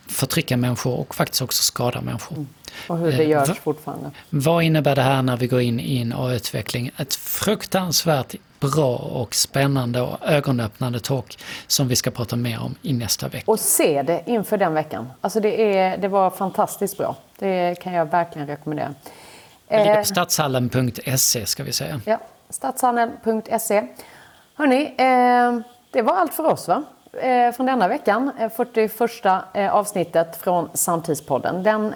förtrycka 0.08 0.58
människor 0.58 1.00
och 1.00 1.16
faktiskt 1.16 1.42
också 1.42 1.64
skada 1.64 2.02
människor. 2.02 2.36
Mm. 2.36 2.48
Och 2.88 2.98
hur 2.98 3.12
det 3.12 3.24
Eh, 3.24 3.30
görs 3.30 3.50
va- 3.50 3.56
fortfarande. 3.64 4.12
Vad 4.30 4.64
innebär 4.64 4.96
det 4.96 5.02
här 5.02 5.22
när 5.22 5.38
vi 5.38 5.48
går 5.48 5.62
in 5.62 5.80
i 5.80 6.02
en 6.02 6.14
AI-utveckling? 6.18 6.92
Ett 6.98 7.16
fruktansvärt 7.16 8.36
bra 8.60 8.96
och 8.96 9.36
spännande 9.36 10.02
och 10.02 10.18
ögonöppnande 10.30 11.00
talk 11.00 11.38
som 11.68 11.88
vi 11.88 11.96
ska 11.96 12.12
prata 12.12 12.36
mer 12.36 12.60
om 12.62 12.76
i 12.82 12.94
nästa 12.94 13.28
vecka. 13.28 13.52
Och 13.52 13.60
se 13.60 14.02
det 14.02 14.24
inför 14.26 14.58
den 14.58 14.74
veckan. 14.74 15.10
Alltså 15.22 15.40
det, 15.40 15.78
är, 15.78 15.98
det 15.98 16.08
var 16.08 16.30
fantastiskt 16.30 16.98
bra. 16.98 17.16
Det 17.40 17.76
kan 17.84 17.94
jag 17.94 18.06
verkligen 18.12 18.48
rekommendera. 18.48 18.94
Det 19.68 19.78
ligger 19.78 19.92
Eh, 19.94 20.00
på 20.00 20.06
stadshallen.se 20.06 21.46
ska 21.46 21.64
vi 21.64 21.72
säga. 21.74 22.02
Ja, 22.06 22.20
stadshandeln.se. 22.50 23.88
Hörni, 24.56 24.82
eh, 24.98 25.62
det 25.92 26.02
var 26.02 26.14
allt 26.16 26.34
för 26.34 26.46
oss 26.46 26.68
va? 26.68 26.84
Eh, 27.14 27.52
från 27.52 27.66
denna 27.66 27.88
veckan, 27.88 28.32
eh, 28.40 28.50
41 28.50 29.44
eh, 29.54 29.76
avsnittet 29.76 30.36
från 30.36 30.70
Samtidspodden. 30.74 31.64
Den 31.64 31.94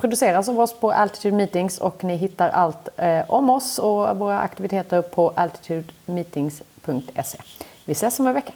produceras 0.00 0.48
av 0.48 0.60
oss 0.60 0.80
på 0.80 0.92
Altitude 0.92 1.36
Meetings 1.36 1.78
och 1.78 2.04
ni 2.04 2.16
hittar 2.16 2.48
allt 2.48 2.88
om 3.26 3.50
oss 3.50 3.78
och 3.78 4.16
våra 4.16 4.40
aktiviteter 4.40 5.02
på 5.02 5.32
altitudemeetings.se. 5.36 7.38
Vi 7.84 7.92
ses 7.92 8.20
om 8.20 8.26
en 8.26 8.34
vecka. 8.34 8.52